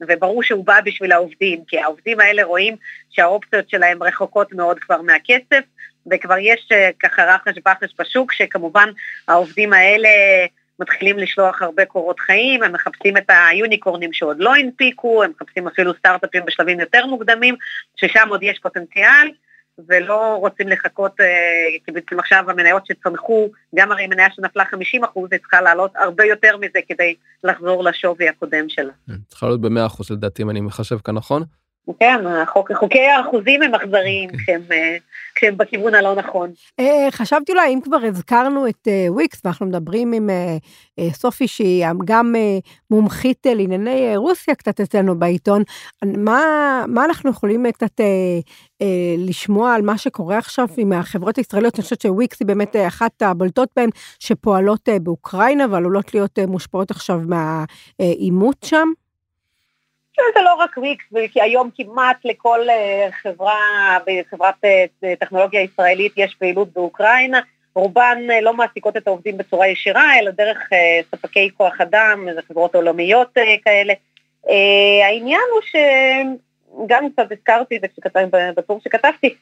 וברור 0.00 0.42
שהוא 0.42 0.64
בא 0.64 0.80
בשביל 0.84 1.12
העובדים, 1.12 1.64
כי 1.68 1.78
העובדים 1.78 2.20
האלה 2.20 2.44
רואים 2.44 2.76
שהאופציות 3.10 3.70
שלהם 3.70 4.02
רחוקות 4.02 4.52
מאוד 4.52 4.78
כבר 4.78 5.02
מהכסף, 5.02 5.64
וכבר 6.10 6.38
יש 6.38 6.68
אה, 6.72 6.90
ככה 7.02 7.34
רחש 7.34 7.58
בחש 7.64 7.94
בשוק, 7.98 8.32
שכמובן 8.32 8.88
העובדים 9.28 9.72
האלה 9.72 10.08
מתחילים 10.78 11.18
לשלוח 11.18 11.62
הרבה 11.62 11.84
קורות 11.84 12.20
חיים, 12.20 12.62
הם 12.62 12.72
מחפשים 12.72 13.16
את 13.16 13.30
היוניקורנים 13.50 14.12
שעוד 14.12 14.36
לא 14.40 14.54
הנפיקו, 14.54 15.22
הם 15.22 15.30
מחפשים 15.36 15.68
אפילו 15.68 15.94
סטארט-אפים 15.94 16.42
בשלבים 16.46 16.80
יותר 16.80 17.06
מוקדמים, 17.06 17.54
ששם 17.96 18.28
עוד 18.28 18.42
יש 18.42 18.58
פוטנציאל, 18.58 19.28
ולא 19.88 20.36
רוצים 20.40 20.68
לחכות, 20.68 21.20
אה, 21.20 21.26
כי 21.84 21.92
בעצם 21.92 22.18
עכשיו 22.18 22.50
המניות 22.50 22.86
שצמחו, 22.86 23.48
גם 23.74 23.92
הרי 23.92 24.06
מניה 24.06 24.26
שנפלה 24.30 24.64
50 24.64 25.04
אחוז, 25.04 25.28
היא 25.32 25.40
צריכה 25.40 25.60
לעלות 25.60 25.92
הרבה 25.96 26.24
יותר 26.24 26.56
מזה 26.56 26.78
כדי 26.88 27.14
לחזור 27.44 27.84
לשווי 27.84 28.28
הקודם 28.28 28.68
שלה. 28.68 28.92
כן, 29.06 29.12
צריכה 29.28 29.46
לעלות 29.46 29.60
ב-100 29.60 29.86
אחוז 29.86 30.10
לדעתי, 30.10 30.42
אם 30.42 30.50
אני 30.50 30.60
מחשב 30.60 30.98
כאן 30.98 31.14
נכון? 31.14 31.42
כן, 32.00 32.26
החוק, 32.26 32.72
חוקי 32.72 33.06
האחוזים 33.06 33.62
הם 33.62 33.74
אכזריים 33.74 34.30
כן. 34.30 34.36
כשהם, 34.38 34.62
אה, 34.72 34.96
כשהם 35.34 35.56
בכיוון 35.56 35.94
הלא 35.94 36.14
נכון. 36.14 36.50
אה, 36.80 37.06
חשבתי 37.10 37.52
אולי, 37.52 37.74
אם 37.74 37.80
כבר 37.80 37.96
הזכרנו 37.96 38.68
את 38.68 38.88
וויקס, 39.08 39.40
ואנחנו 39.44 39.66
מדברים 39.66 40.12
עם 40.12 40.30
סופי, 41.12 41.48
שהיא 41.48 41.86
גם 42.04 42.34
מומחית 42.90 43.46
לענייני 43.46 44.16
רוסיה 44.16 44.54
קצת 44.54 44.80
אצלנו 44.80 45.18
בעיתון, 45.18 45.62
מה, 46.04 46.42
מה 46.88 47.04
אנחנו 47.04 47.30
יכולים 47.30 47.72
קצת 47.72 48.00
לשמוע 49.18 49.74
על 49.74 49.82
מה 49.82 49.98
שקורה 49.98 50.38
עכשיו 50.38 50.66
עם 50.76 50.92
החברות 50.92 51.36
הישראליות? 51.36 51.74
אני 51.74 51.82
חושבת 51.82 52.00
שוויקס 52.00 52.40
היא 52.40 52.46
באמת 52.46 52.76
אחת 52.76 53.22
הבולטות 53.22 53.68
בהן, 53.76 53.90
שפועלות 54.18 54.88
באוקראינה 55.02 55.66
ועלולות 55.70 56.14
להיות 56.14 56.38
מושפעות 56.38 56.90
עכשיו 56.90 57.20
מהעימות 57.26 58.56
שם. 58.64 58.88
זה 60.34 60.40
לא 60.42 60.54
רק 60.54 60.78
וויקס, 60.78 61.04
כי 61.32 61.42
היום 61.42 61.70
כמעט 61.76 62.16
לכל 62.24 62.70
אה, 62.70 63.08
חברה, 63.22 63.98
בחברת 64.06 64.64
אה, 64.64 65.14
טכנולוגיה 65.20 65.62
ישראלית 65.62 66.12
יש 66.16 66.34
פעילות 66.34 66.72
באוקראינה, 66.72 67.40
רובן 67.74 68.18
אה, 68.30 68.40
לא 68.40 68.54
מעסיקות 68.54 68.96
את 68.96 69.06
העובדים 69.06 69.36
בצורה 69.36 69.68
ישירה, 69.68 70.18
אלא 70.18 70.30
דרך 70.30 70.58
ספקי 71.14 71.50
כוח 71.56 71.80
אדם, 71.80 72.26
איזה 72.28 72.40
חברות 72.48 72.74
עולמיות 72.74 73.36
כאלה. 73.64 73.94
העניין 75.04 75.40
הוא 75.52 75.60
שגם 76.84 77.10
קצת 77.12 77.32
הזכרתי 77.32 77.76
את 77.76 77.80
זה 77.80 77.88
בטור 78.56 78.80
שכתבתי, 78.84 79.34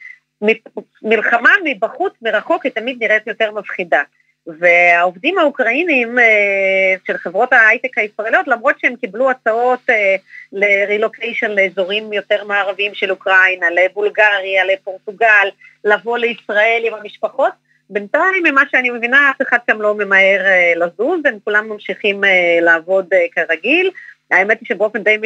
מלחמה 1.02 1.50
מבחוץ, 1.64 2.12
מרחוק, 2.22 2.64
היא 2.64 2.72
תמיד 2.72 2.96
נראית 3.00 3.26
יותר 3.26 3.52
מפחידה. 3.52 4.02
והעובדים 4.46 5.38
האוקראינים 5.38 6.18
אה, 6.18 6.94
של 7.06 7.16
חברות 7.16 7.52
ההייטק 7.52 7.98
הישראליות, 7.98 8.48
למרות 8.48 8.74
שהם 8.80 8.96
קיבלו 8.96 9.30
הצעות 9.30 9.80
אה, 9.90 10.16
לרילוקיישן 10.52 11.50
לאזורים 11.50 12.12
יותר 12.12 12.44
מערביים 12.44 12.94
של 12.94 13.10
אוקראינה, 13.10 13.66
לבולגריה, 13.70 14.64
לפורטוגל, 14.64 15.48
לבוא 15.84 16.18
לישראל 16.18 16.82
עם 16.86 16.94
המשפחות, 16.94 17.52
בינתיים, 17.90 18.42
ממה 18.44 18.62
שאני 18.70 18.90
מבינה, 18.90 19.30
אף 19.30 19.42
אחד 19.42 19.58
שם 19.70 19.82
לא 19.82 19.94
ממהר 19.94 20.46
אה, 20.46 20.72
לזוז, 20.76 21.20
הם 21.24 21.38
כולם 21.44 21.68
ממשיכים 21.68 22.20
לעבוד 22.60 23.08
כרגיל. 23.32 23.90
האמת 24.30 24.60
היא 24.60 24.68
שבאופן 24.68 25.02
די 25.02 25.16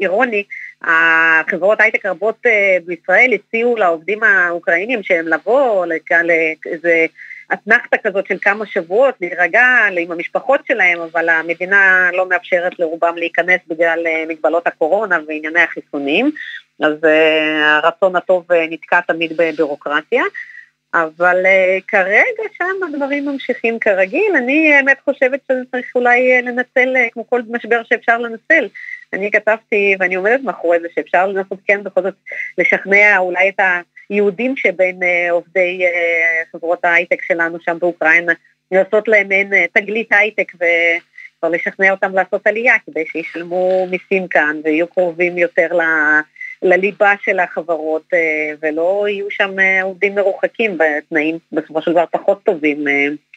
אירוני, 0.00 0.44
החברות 0.82 1.80
הייטק 1.80 2.06
רבות 2.06 2.46
בישראל 2.84 3.34
הציעו 3.34 3.76
לעובדים 3.76 4.22
האוקראינים 4.22 5.02
שהם 5.02 5.28
לבוא 5.28 5.86
לאיזה 5.86 7.06
אתנחתא 7.52 7.96
כזאת 8.04 8.26
של 8.26 8.36
כמה 8.42 8.66
שבועות, 8.66 9.14
להירגע 9.20 9.66
עם 9.98 10.12
המשפחות 10.12 10.60
שלהם, 10.66 11.00
אבל 11.00 11.28
המדינה 11.28 12.10
לא 12.12 12.28
מאפשרת 12.28 12.78
לרובם 12.78 13.16
להיכנס 13.16 13.60
בגלל 13.68 14.06
אה, 14.06 14.24
מגבלות 14.28 14.66
הקורונה 14.66 15.18
וענייני 15.26 15.60
החיסונים, 15.60 16.30
אז 16.80 16.94
uh, 17.04 17.84
הרצון 17.84 18.16
הטוב 18.16 18.52
אה, 18.52 18.66
נתקע 18.70 19.00
תמיד 19.00 19.32
בבירוקרטיה. 19.36 20.22
אבל 20.94 21.36
uh, 21.44 21.82
כרגע 21.88 22.42
שם 22.58 22.86
הדברים 22.88 23.24
ממשיכים 23.24 23.78
כרגיל, 23.78 24.36
אני 24.36 24.74
האמת 24.74 24.96
חושבת 25.04 25.40
שזה 25.48 25.62
צריך 25.70 25.86
אולי 25.94 26.42
לנצל 26.42 26.94
כמו 27.12 27.30
כל 27.30 27.42
משבר 27.48 27.82
שאפשר 27.82 28.18
לנצל. 28.18 28.68
אני 29.12 29.30
כתבתי 29.30 29.96
ואני 29.98 30.14
עומדת 30.14 30.40
מאחורי 30.44 30.80
זה 30.80 30.88
שאפשר 30.94 31.26
לנסות 31.26 31.58
כן 31.66 31.84
בכל 31.84 32.02
זאת 32.02 32.14
לשכנע 32.58 33.18
אולי 33.18 33.48
את 33.48 33.60
ה... 33.60 33.80
יהודים 34.10 34.56
שבין 34.56 35.02
אה, 35.02 35.30
עובדי 35.30 35.84
אה, 35.84 36.42
חברות 36.52 36.84
ההייטק 36.84 37.22
שלנו 37.22 37.58
שם 37.60 37.76
באוקראינה, 37.80 38.32
לעשות 38.72 39.08
להם 39.08 39.28
מעין 39.28 39.54
אה, 39.54 39.64
תגלית 39.72 40.12
הייטק 40.12 40.52
וכבר 40.54 41.48
לשכנע 41.48 41.90
אותם 41.90 42.14
לעשות 42.14 42.46
עלייה 42.46 42.74
כדי 42.86 43.04
שישלמו 43.12 43.86
מיסים 43.90 44.28
כאן 44.28 44.60
ויהיו 44.64 44.86
קרובים 44.86 45.38
יותר 45.38 45.68
ל... 45.72 45.80
לליבה 46.62 47.12
של 47.22 47.38
החברות 47.38 48.08
ולא 48.62 49.06
יהיו 49.08 49.30
שם 49.30 49.50
עובדים 49.82 50.14
מרוחקים 50.14 50.78
בתנאים 50.78 51.38
בסופו 51.52 51.82
של 51.82 51.90
דבר 51.90 52.04
פחות 52.10 52.42
טובים 52.44 52.84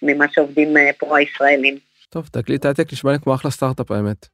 ממה 0.01 0.25
שעובדים 0.31 0.73
פה 0.99 1.17
הישראלים. 1.17 1.77
טוב, 2.09 2.27
תקליט 2.31 2.65
הייטק 2.65 2.93
נשמע 2.93 3.11
לי 3.11 3.17
כמו 3.23 3.35
אחלה 3.35 3.51
סטארט-אפ 3.51 3.91
האמת. 3.91 4.27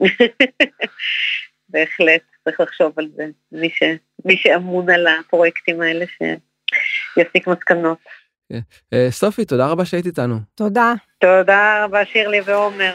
בהחלט. 1.70 2.20
צריך 2.44 2.60
לחשוב 2.60 2.92
על 2.96 3.08
זה, 3.16 3.24
מי, 3.52 3.70
ש, 3.70 3.82
מי 4.24 4.36
שאמון 4.36 4.90
על 4.90 5.06
הפרויקטים 5.06 5.80
האלה, 5.80 6.04
שיסיק 7.14 7.46
מסקנות. 7.46 7.98
כן. 8.48 8.58
אה, 8.92 9.06
סופי, 9.10 9.44
תודה 9.44 9.66
רבה 9.66 9.84
שהיית 9.84 10.06
איתנו. 10.06 10.36
תודה. 10.54 10.92
תודה 11.18 11.84
רבה 11.84 12.04
שירלי 12.04 12.40
ועומר. 12.40 12.94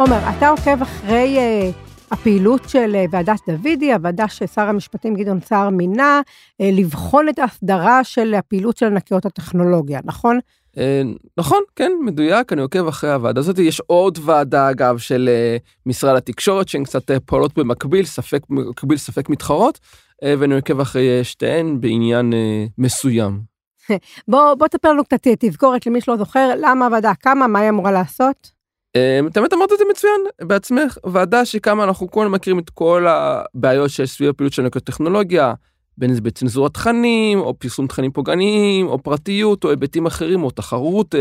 עומר, 0.00 0.18
אתה 0.36 0.48
עוקב 0.48 0.82
אחרי 0.82 1.38
uh, 1.38 1.74
הפעילות 2.10 2.68
של 2.68 2.96
uh, 3.04 3.08
ועדת 3.10 3.48
דוידי, 3.48 3.92
הוועדה 3.92 4.28
ששר 4.28 4.62
המשפטים 4.62 5.14
גדעון 5.14 5.40
סער 5.40 5.70
מינה, 5.70 6.20
uh, 6.26 6.64
לבחון 6.72 7.28
את 7.28 7.38
ההסדרה 7.38 8.04
של 8.04 8.34
הפעילות 8.34 8.76
של 8.76 8.86
ענקיות 8.86 9.26
הטכנולוגיה, 9.26 10.00
נכון? 10.04 10.38
אה, 10.78 11.02
נכון, 11.38 11.62
כן, 11.76 11.92
מדויק, 12.04 12.52
אני 12.52 12.62
עוקב 12.62 12.86
אחרי 12.86 13.12
הוועדה 13.12 13.40
הזאת. 13.40 13.58
יש 13.58 13.80
עוד 13.86 14.18
ועדה, 14.24 14.70
אגב, 14.70 14.98
של 14.98 15.28
אה, 15.32 15.56
משרד 15.86 16.16
התקשורת, 16.16 16.68
שהן 16.68 16.84
קצת 16.84 17.10
אה, 17.10 17.20
פועלות 17.20 17.58
במקביל, 17.58 18.04
ספק 18.04 18.42
מקביל, 18.48 18.98
ספק 18.98 19.28
מתחרות, 19.28 19.78
ואני 20.38 20.54
עוקב 20.54 20.80
אחרי 20.80 21.24
שתיהן 21.24 21.80
בעניין 21.80 22.32
מסוים. 22.78 23.40
בוא, 24.28 24.54
בוא 24.54 24.68
תספר 24.68 24.92
לנו 24.92 25.04
קצת 25.04 25.26
תזכורת 25.38 25.86
למי 25.86 26.00
שלא 26.00 26.16
זוכר, 26.16 26.50
למה 26.56 26.86
הוועדה 26.86 27.12
קמה, 27.14 27.46
מה 27.46 27.58
היא 27.58 27.68
אמורה 27.68 27.92
לעשות? 27.92 28.50
את 29.26 29.36
האמת 29.36 29.52
אמרת 29.52 29.72
את 29.72 29.78
זה 29.78 29.84
מצוין 29.90 30.20
בעצמך, 30.42 30.98
ועדה 31.06 31.44
שקמה, 31.44 31.84
אנחנו 31.84 32.10
כולנו 32.10 32.30
מכירים 32.30 32.58
את 32.58 32.70
כל 32.70 33.06
הבעיות 33.08 33.90
שיש 33.90 34.10
סביב 34.10 34.30
הפעילות 34.30 34.52
של 34.52 34.68
טכנולוגיה, 34.68 35.54
בין 36.00 36.10
אם 36.10 36.16
זה 36.16 36.20
בצנזורת 36.20 36.74
תכנים, 36.74 37.38
או 37.38 37.54
פרסום 37.54 37.86
תכנים 37.86 38.10
פוגעניים, 38.10 38.86
או 38.86 39.02
פרטיות, 39.02 39.64
או 39.64 39.70
היבטים 39.70 40.06
אחרים, 40.06 40.42
או 40.42 40.50
תחרות, 40.50 41.14
אה, 41.14 41.20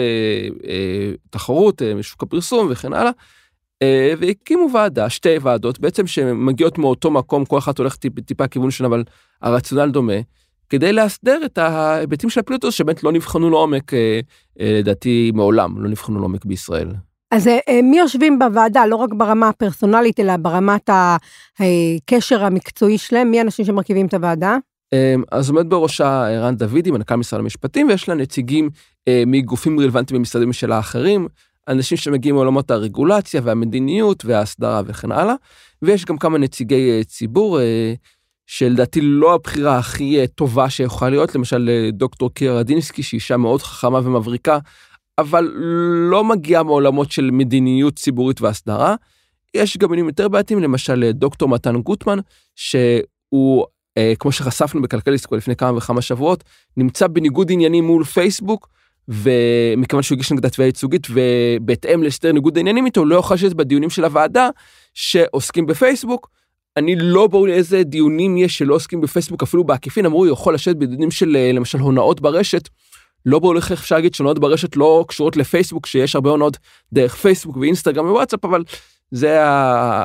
אה, 0.67 1.11
תחרות 1.29 1.81
אה, 1.81 1.95
משוק 1.95 2.23
הפרסום 2.23 2.67
וכן 2.71 2.93
הלאה. 2.93 3.11
אה, 3.81 4.13
והקימו 4.19 4.67
ועדה, 4.73 5.09
שתי 5.09 5.37
ועדות, 5.41 5.79
בעצם 5.79 6.07
שמגיעות 6.07 6.77
מאותו 6.77 7.11
מקום, 7.11 7.45
כל 7.45 7.57
אחת 7.57 7.77
הולכת 7.77 7.99
טיפ, 7.99 8.19
טיפה 8.19 8.47
כיוון 8.47 8.71
שלה, 8.71 8.87
אבל 8.87 9.03
הרציונל 9.41 9.91
דומה, 9.91 10.13
כדי 10.69 10.93
להסדר 10.93 11.39
את 11.45 11.57
ההיבטים 11.57 12.29
של 12.29 12.41
הזו, 12.63 12.71
שבאמת 12.71 13.03
לא 13.03 13.11
נבחנו 13.11 13.49
לעומק, 13.49 13.93
אה, 13.93 14.19
אה, 14.59 14.79
לדעתי 14.79 15.31
מעולם, 15.33 15.83
לא 15.83 15.89
נבחנו 15.89 16.19
לעומק 16.19 16.45
בישראל. 16.45 16.87
אז 17.31 17.47
אה, 17.47 17.81
מי 17.83 17.97
יושבים 17.97 18.39
בוועדה, 18.39 18.85
לא 18.85 18.95
רק 18.95 19.13
ברמה 19.13 19.49
הפרסונלית, 19.49 20.19
אלא 20.19 20.37
ברמת 20.37 20.89
הקשר 21.59 22.43
המקצועי 22.43 22.97
שלהם? 22.97 23.31
מי 23.31 23.39
האנשים 23.39 23.65
שמרכיבים 23.65 24.05
את 24.05 24.13
הוועדה? 24.13 24.57
אמ, 24.93 25.23
אז 25.31 25.49
עומד 25.49 25.69
בראשה 25.69 26.27
ערן 26.27 26.55
דוידי, 26.55 26.91
מנכ"ל 26.91 27.15
משרד 27.15 27.39
המשפטים, 27.39 27.87
ויש 27.87 28.09
לה 28.09 28.15
נציגים 28.15 28.69
אה, 29.07 29.23
מגופים 29.27 29.79
רלוונטיים 29.79 30.19
במשרדים 30.19 30.53
שלה 30.53 30.79
אחרים, 30.79 31.27
אנשים 31.67 31.97
שמגיעים 31.97 32.35
מעולמות 32.35 32.71
הרגולציה 32.71 33.41
והמדיניות 33.43 34.25
וההסדרה 34.25 34.81
וכן 34.85 35.11
הלאה, 35.11 35.35
ויש 35.81 36.05
גם 36.05 36.17
כמה 36.17 36.37
נציגי 36.37 36.91
אה, 36.91 37.03
ציבור, 37.03 37.59
אה, 37.59 37.93
שלדעתי 38.47 39.01
לא 39.01 39.33
הבחירה 39.33 39.77
הכי 39.77 40.27
טובה 40.35 40.69
שיכולה 40.69 41.11
להיות, 41.11 41.35
למשל 41.35 41.69
דוקטור 41.93 42.33
קירה 42.33 42.59
רדינסקי, 42.59 43.03
שהיא 43.03 43.17
אישה 43.17 43.37
מאוד 43.37 43.61
חכמה 43.61 43.99
ומבריקה, 44.03 44.59
אבל 45.19 45.51
לא 46.11 46.23
מגיעה 46.23 46.63
מעולמות 46.63 47.11
של 47.11 47.31
מדיניות 47.31 47.95
ציבורית 47.95 48.41
והסדרה. 48.41 48.95
יש 49.53 49.77
גם 49.77 49.89
מינים 49.89 50.07
יותר 50.07 50.27
בעייתיים, 50.27 50.59
למשל 50.59 51.11
דוקטור 51.11 51.49
מתן 51.49 51.81
גוטמן, 51.81 52.19
שהוא, 52.55 53.65
אה, 53.97 54.13
כמו 54.19 54.31
שחשפנו 54.31 54.81
בכלכליסט 54.81 55.27
כבר 55.27 55.37
לפני 55.37 55.55
כמה 55.55 55.77
וכמה 55.77 56.01
שבועות, 56.01 56.43
נמצא 56.77 57.07
בניגוד 57.07 57.51
עניינים 57.51 57.83
מול 57.83 58.03
פייסבוק, 58.03 58.69
ומכיוון 59.09 60.03
שהוא 60.03 60.15
הגיש 60.15 60.31
נגדה 60.31 60.49
תביעה 60.49 60.67
ייצוגית 60.67 61.07
ובהתאם 61.09 62.03
להסדר 62.03 62.31
ניגוד 62.31 62.57
העניינים 62.57 62.85
איתו 62.85 63.05
לא 63.05 63.15
יכול 63.15 63.35
לשבת 63.35 63.53
בדיונים 63.53 63.89
של 63.89 64.05
הוועדה 64.05 64.49
שעוסקים 64.93 65.65
בפייסבוק. 65.65 66.29
אני 66.77 66.95
לא 66.95 67.27
ברור 67.27 67.47
לי 67.47 67.53
איזה 67.53 67.83
דיונים 67.83 68.37
יש 68.37 68.57
שלא 68.57 68.75
עוסקים 68.75 69.01
בפייסבוק 69.01 69.43
אפילו 69.43 69.63
בעקיפין 69.63 70.05
אמרו 70.05 70.25
הוא 70.25 70.33
יכול 70.33 70.53
לשבת 70.53 70.75
בדיונים 70.75 71.11
של 71.11 71.35
אה, 71.35 71.51
למשל 71.53 71.79
הונאות 71.79 72.21
ברשת. 72.21 72.69
לא 73.25 73.39
ברור 73.39 73.55
איך 73.55 73.71
אפשר 73.71 73.95
להגיד 73.95 74.13
שהונאות 74.13 74.39
ברשת 74.39 74.75
לא 74.75 75.05
קשורות 75.07 75.37
לפייסבוק 75.37 75.85
שיש 75.85 76.15
הרבה 76.15 76.29
הונאות 76.29 76.57
דרך 76.93 77.15
פייסבוק 77.15 77.57
ואינסטגרם 77.57 78.05
ווואטסאפ 78.05 78.45
אבל 78.45 78.63
זה 79.11 79.39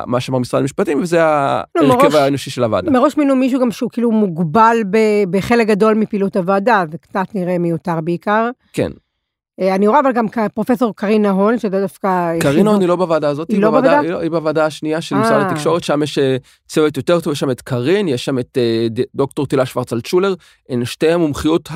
מה 0.05 0.19
שאמר 0.19 0.39
משרד 0.39 0.61
המשפטים 0.61 1.01
וזה 1.01 1.17
לא, 1.17 1.23
ההרכב 1.23 2.15
האנושי 2.15 2.49
של 2.49 2.63
הוועדה. 2.63 2.91
מראש 2.91 3.17
מינו 3.17 3.35
מישהו 3.35 3.59
גם 3.59 3.71
שהוא 3.71 3.89
כאילו 3.89 4.11
מוגבל 4.11 4.77
בחלק 5.29 5.67
גדול 5.67 5.93
מפעילות 5.93 6.35
הוועדה 6.35 6.83
זה 6.91 6.97
קצת 6.97 7.25
נראה 7.33 7.57
מיותר 7.57 8.01
בעיקר. 8.01 8.49
כן. 8.73 8.91
אה, 9.61 9.75
אני 9.75 9.87
רואה 9.87 9.99
אבל 9.99 10.11
גם 10.11 10.25
פרופסור 10.53 10.95
קרינה 10.95 11.33
שזה 11.57 11.81
דווקא... 11.81 12.39
קרינה 12.39 12.69
הון 12.69 12.81
היא 12.81 12.87
לא 12.87 12.95
בוועדה 12.95 13.29
הזאת, 13.29 13.51
היא, 13.51 13.61
לא 13.61 13.69
בוועדה? 13.69 13.99
היא, 13.99 14.15
היא 14.15 14.31
בוועדה 14.31 14.65
השנייה 14.65 15.01
של 15.01 15.15
משרד 15.15 15.41
אה. 15.41 15.47
התקשורת, 15.47 15.83
שם 15.83 16.03
יש 16.03 16.17
אה, 16.17 16.37
צוות 16.67 16.97
יותר 16.97 17.19
טוב, 17.19 17.33
יש 17.33 17.39
שם 17.39 17.51
את 17.51 17.61
קרין, 17.61 18.07
יש 18.07 18.25
שם 18.25 18.39
את 18.39 18.57
דוקטור 19.15 19.47
תהילה 19.47 19.65
שוורצלצ'ולר, 19.65 20.33
הן 20.69 20.85
שתי 20.85 21.11
המומחיות 21.11 21.69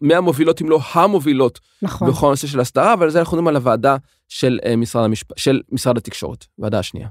מהמובילות, 0.00 0.62
אם 0.62 0.68
לא 0.68 0.80
המובילות, 0.92 1.60
נכון. 1.82 2.08
בכל 2.08 2.26
הנושא 2.26 2.46
של 2.46 2.60
הסדרה, 2.60 2.92
אבל 2.92 3.10
זה 3.10 3.18
אנחנו 3.18 3.36
מדברים 3.36 3.48
על 3.48 3.56
הוועדה 3.56 3.96
של 4.28 4.58
משרד, 4.76 5.04
המשפ... 5.04 5.38
של 5.38 5.60
משרד 5.72 5.96
התקשורת, 5.96 6.46
ועדה 6.58 6.78
השנייה. 6.78 7.08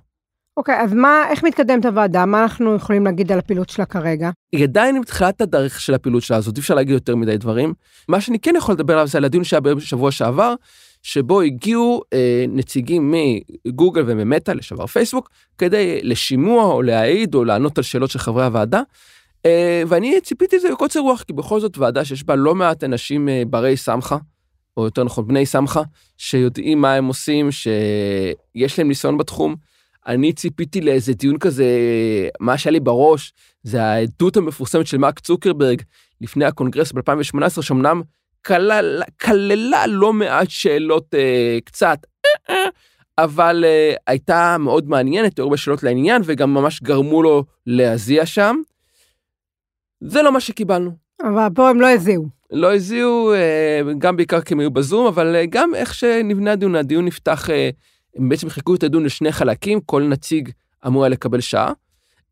אוקיי, 0.58 0.82
אז 0.82 0.94
מה, 0.94 1.24
איך 1.30 1.44
מתקדמת 1.44 1.86
הוועדה? 1.86 2.26
מה 2.26 2.42
אנחנו 2.44 2.76
יכולים 2.76 3.06
להגיד 3.06 3.32
על 3.32 3.40
הפעילות 3.40 3.70
שלה 3.70 3.86
כרגע? 3.86 4.30
היא 4.52 4.64
עדיין 4.64 4.96
עם 4.96 5.04
תחילת 5.04 5.42
הדרך 5.42 5.82
של 5.82 5.94
הפעילות 5.94 6.24
שלה 6.24 6.38
הזאת, 6.38 6.58
אי 6.58 6.62
אפשר 6.62 6.76
להגיד 6.76 6.94
יותר 6.94 7.16
מדי 7.16 7.38
דברים. 7.38 7.74
מה 8.08 8.22
שאני 8.22 8.40
כן 8.40 8.54
יכול 8.58 8.76
לדבר 8.76 8.94
עליו 8.94 9.08
זה 9.08 9.18
על 9.18 9.26
הדיון 9.26 9.44
שהיה 9.44 9.62
בשבוע 9.62 10.12
שעבר, 10.12 10.54
שבו 11.04 11.42
הגיעו 11.42 12.02
אה, 12.14 12.46
נציגים 12.50 13.14
מגוגל 13.68 14.04
וממטא, 14.08 14.52
לשעבר 14.52 14.88
פייסבוק, 14.88 15.30
כדי 15.58 16.00
לשימוע 16.04 16.64
או 16.64 16.82
להעיד 16.82 17.36
או 17.36 17.44
לענות 17.44 17.78
על 17.78 17.84
שאלות 17.84 18.10
של 18.10 18.20
חברי 18.20 18.46
הוועדה. 18.46 18.82
אה, 19.46 19.84
ואני 19.88 20.22
ציפיתי 20.22 20.56
לזה 20.56 20.72
בקוצר 20.72 21.00
רוח, 21.00 21.24
כי 21.24 21.34
בכל 21.34 21.60
זאת 21.60 21.78
ועדה 21.78 22.06
שיש 22.06 22.24
בה 22.24 22.36
לא 22.36 22.56
מעט 22.56 22.84
אנשים 22.84 23.30
אה, 23.30 23.44
ברי 23.48 23.78
סמכה, 23.78 24.18
או 24.78 24.86
יותר 24.86 25.04
נכון 25.04 25.28
בני 25.28 25.46
סמכה, 25.46 25.82
שיודעים 26.18 26.82
מה 26.82 26.94
הם 26.94 27.06
עושים, 27.06 27.50
שיש 27.52 28.80
להם 28.80 28.88
ניסיון 28.88 29.18
בתחום. 29.18 29.71
אני 30.08 30.34
ציפיתי 30.34 30.82
לאיזה 30.82 31.14
דיון 31.14 31.38
כזה, 31.38 31.66
מה 32.40 32.58
שהיה 32.58 32.72
לי 32.72 32.80
בראש 32.80 33.34
זה 33.64 33.84
העדות 33.84 34.38
המפורסמת 34.38 34.88
של 34.88 34.98
מאק 34.98 35.20
צוקרברג 35.20 35.82
לפני 36.22 36.46
הקונגרס 36.46 36.92
ב-2018, 36.92 37.62
שאומנם 37.62 38.02
כללה, 38.46 39.06
כללה 39.22 39.88
לא 39.88 40.14
מעט 40.14 40.50
שאלות 40.50 41.16
אה, 41.16 41.58
קצת, 41.66 41.98
אבל 43.18 43.64
אה, 43.68 43.94
הייתה 44.08 44.58
מאוד 44.60 44.90
מעניינת, 44.90 45.38
היו 45.38 45.44
הרבה 45.44 45.58
שאלות 45.58 45.84
לעניין, 45.84 46.22
וגם 46.26 46.54
ממש 46.54 46.82
גרמו 46.82 47.24
לו 47.24 47.44
להזיע 47.68 48.26
שם. 48.26 48.56
זה 50.02 50.22
לא 50.22 50.32
מה 50.32 50.40
שקיבלנו. 50.40 50.92
אבל 51.24 51.48
פה 51.56 51.70
הם 51.70 51.82
לא 51.82 51.90
הזיעו. 51.90 52.26
לא 52.52 52.76
הזיעו, 52.76 53.34
אה, 53.34 53.82
גם 53.98 54.16
בעיקר 54.16 54.42
כי 54.42 54.54
הם 54.54 54.60
היו 54.60 54.72
בזום, 54.72 55.08
אבל 55.08 55.36
אה, 55.36 55.46
גם 55.50 55.76
איך 55.76 55.94
שנבנה 55.94 56.52
הדיון, 56.52 56.76
הדיון 56.76 57.06
נפתח 57.06 57.50
אה, 57.50 57.70
הם 58.16 58.30
בעצם 58.30 58.50
חילקו 58.50 58.76
את 58.76 58.84
הדיון 58.84 59.04
לשני 59.04 59.32
חלקים, 59.32 59.80
כל 59.86 60.04
נציג 60.04 60.50
אמור 60.88 61.04
היה 61.04 61.10
לקבל 61.10 61.42
שעה. 61.42 61.72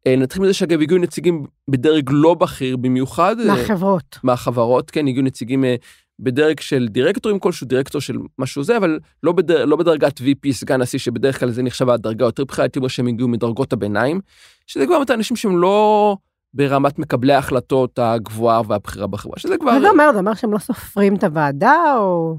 אה, 0.07 0.15
נתחיל 0.15 0.41
מזה 0.41 0.53
שאגב 0.53 0.81
הגיעו 0.81 0.99
נציגים 0.99 1.45
בדרג 1.67 2.09
לא 2.11 2.33
בכיר 2.33 2.77
במיוחד. 2.77 3.39
אה, 3.39 3.45
מהחברות. 3.45 4.19
מהחברות, 4.23 4.91
כן, 4.91 5.07
הגיעו 5.07 5.25
נציגים 5.25 5.65
אה, 5.65 5.75
בדרג 6.19 6.59
של 6.59 6.87
דירקטורים 6.87 7.39
כלשהו, 7.39 7.67
דירקטור 7.67 8.01
של 8.01 8.17
משהו 8.39 8.63
זה, 8.63 8.77
אבל 8.77 8.99
לא, 9.23 9.31
בדר, 9.31 9.65
לא 9.65 9.75
בדרגת 9.75 10.19
VP, 10.19 10.51
סגן 10.51 10.81
נשיא, 10.81 10.99
שבדרך 10.99 11.39
כלל 11.39 11.51
זה 11.51 11.63
נחשב 11.63 11.89
הדרגה 11.89 12.25
יותר 12.25 12.43
בכירה, 12.43 12.65
הייתי 12.65 12.79
אומר 12.79 12.87
שהם 12.87 13.07
הגיעו 13.07 13.27
מדרגות 13.27 13.73
הביניים, 13.73 14.19
שזה 14.67 14.85
כבר 14.85 15.01
את 15.01 15.09
האנשים 15.09 15.37
שהם 15.37 15.57
לא 15.57 16.17
ברמת 16.53 16.99
מקבלי 16.99 17.33
ההחלטות 17.33 17.99
הגבוהה 17.99 18.61
והבכירה 18.67 19.07
בחברה, 19.07 19.39
שזה 19.39 19.57
כבר... 19.57 19.71
מה 19.71 19.79
זה 19.79 19.89
אומר? 19.89 20.09
זה 20.13 20.19
אומר 20.19 20.33
שהם 20.33 20.53
לא 20.53 20.57
סופרים 20.57 21.15
את 21.15 21.23
הוועדה, 21.23 21.97
או... 21.97 22.35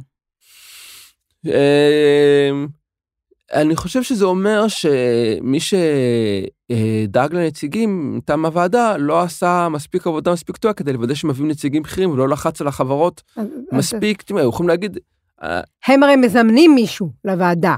אני 3.52 3.76
חושב 3.76 4.02
שזה 4.02 4.24
אומר 4.24 4.66
שמי 4.68 5.58
שדאג 5.60 7.34
לנציגים 7.34 8.16
מטעם 8.16 8.46
הוועדה 8.46 8.96
לא 8.96 9.20
עשה 9.20 9.68
מספיק 9.70 10.06
עבודה 10.06 10.32
מספיק 10.32 10.56
טובה 10.56 10.74
כדי 10.74 10.92
לוודא 10.92 11.14
שמביאים 11.14 11.48
נציגים 11.48 11.82
בכירים 11.82 12.10
ולא 12.10 12.28
לחץ 12.28 12.60
על 12.60 12.68
החברות 12.68 13.22
מספיק, 13.72 14.22
תראה, 14.22 14.42
יכולים 14.42 14.68
להגיד... 14.68 14.98
אה, 15.42 15.60
הם 15.86 16.02
הרי 16.02 16.16
מזמנים 16.16 16.74
מישהו 16.74 17.10
לוועדה. 17.24 17.74